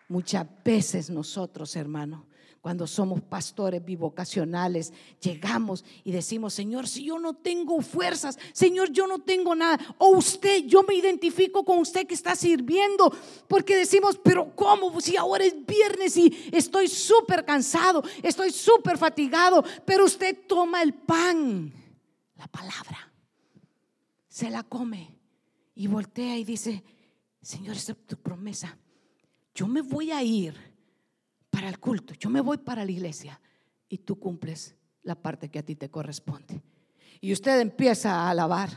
Muchas 0.08 0.46
veces 0.62 1.08
nosotros, 1.08 1.74
hermano, 1.76 2.26
cuando 2.62 2.86
somos 2.86 3.20
pastores 3.20 3.84
bivocacionales, 3.84 4.92
llegamos 5.20 5.84
y 6.04 6.12
decimos, 6.12 6.54
Señor, 6.54 6.86
si 6.86 7.06
yo 7.06 7.18
no 7.18 7.34
tengo 7.34 7.82
fuerzas, 7.82 8.38
Señor, 8.52 8.92
yo 8.92 9.08
no 9.08 9.18
tengo 9.18 9.56
nada. 9.56 9.96
O 9.98 10.10
usted, 10.10 10.64
yo 10.66 10.84
me 10.84 10.94
identifico 10.94 11.64
con 11.64 11.78
usted 11.78 12.06
que 12.06 12.14
está 12.14 12.36
sirviendo, 12.36 13.12
porque 13.48 13.74
decimos, 13.74 14.16
pero 14.22 14.54
¿cómo? 14.54 15.00
Si 15.00 15.16
ahora 15.16 15.44
es 15.44 15.56
viernes 15.66 16.16
y 16.16 16.50
estoy 16.52 16.86
súper 16.86 17.44
cansado, 17.44 18.04
estoy 18.22 18.52
súper 18.52 18.96
fatigado, 18.96 19.64
pero 19.84 20.04
usted 20.04 20.46
toma 20.46 20.82
el 20.82 20.94
pan, 20.94 21.72
la 22.36 22.46
palabra, 22.46 23.12
se 24.28 24.50
la 24.50 24.62
come 24.62 25.12
y 25.74 25.88
voltea 25.88 26.38
y 26.38 26.44
dice, 26.44 26.84
Señor, 27.42 27.74
esta 27.74 27.90
es 27.90 28.06
tu 28.06 28.16
promesa. 28.18 28.78
Yo 29.52 29.66
me 29.66 29.80
voy 29.80 30.12
a 30.12 30.22
ir 30.22 30.71
para 31.52 31.68
el 31.68 31.78
culto, 31.78 32.14
yo 32.14 32.30
me 32.30 32.40
voy 32.40 32.56
para 32.56 32.82
la 32.82 32.90
iglesia 32.90 33.38
y 33.86 33.98
tú 33.98 34.18
cumples 34.18 34.74
la 35.02 35.14
parte 35.14 35.50
que 35.50 35.58
a 35.58 35.62
ti 35.62 35.76
te 35.76 35.90
corresponde. 35.90 36.62
Y 37.20 37.30
usted 37.30 37.60
empieza 37.60 38.10
a 38.14 38.30
alabar 38.30 38.70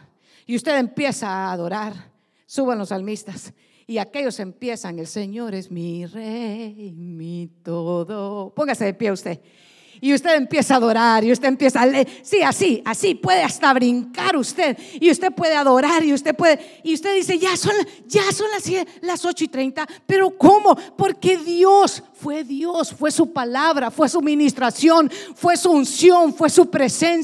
y 0.46 0.58
usted 0.58 0.78
empieza 0.78 1.30
a 1.30 1.54
adorar. 1.54 2.12
Suban 2.46 2.78
los 2.78 2.90
salmistas 2.90 3.54
y 3.88 3.98
aquellos 3.98 4.42
empiezan, 4.42 5.00
el 5.00 5.08
Señor 5.08 5.56
es 5.56 5.72
mi 5.72 6.06
rey, 6.06 6.92
mi 6.92 7.48
todo. 7.64 8.54
Póngase 8.54 8.84
de 8.84 8.94
pie 8.94 9.12
usted 9.14 9.40
y 10.06 10.14
usted 10.14 10.36
empieza 10.36 10.76
a 10.76 10.78
adorar 10.78 11.24
y 11.24 11.32
usted 11.32 11.48
empieza 11.48 11.82
a 11.82 11.88
leer. 11.88 12.08
Sí, 12.22 12.44
así, 12.44 12.80
así 12.86 13.16
puede 13.16 13.42
hasta 13.42 13.74
brincar 13.74 14.38
usted 14.38 14.78
y 15.00 15.10
usted 15.10 15.34
puede 15.34 15.56
adorar 15.56 16.04
y 16.04 16.14
usted 16.14 16.36
puede. 16.36 16.60
Y 16.84 16.94
usted 16.94 17.16
dice, 17.16 17.40
ya 17.40 17.58
son, 17.58 17.74
ya 18.06 18.32
son 18.32 18.46
las, 18.52 18.70
las 19.02 19.26
8 19.26 19.46
y 19.46 19.48
30, 19.48 19.88
pero 20.06 20.38
¿cómo? 20.38 20.76
Porque 20.96 21.38
Dios 21.38 22.04
fue 22.14 22.44
Dios, 22.44 22.94
fue 22.94 23.10
su 23.10 23.34
palabra, 23.34 23.90
fue 23.90 24.08
su 24.08 24.22
ministración, 24.22 25.12
fue 25.34 25.58
su 25.58 25.72
unción, 25.72 26.36
fue 26.36 26.52
su 26.52 26.70
presencia. 26.70 27.24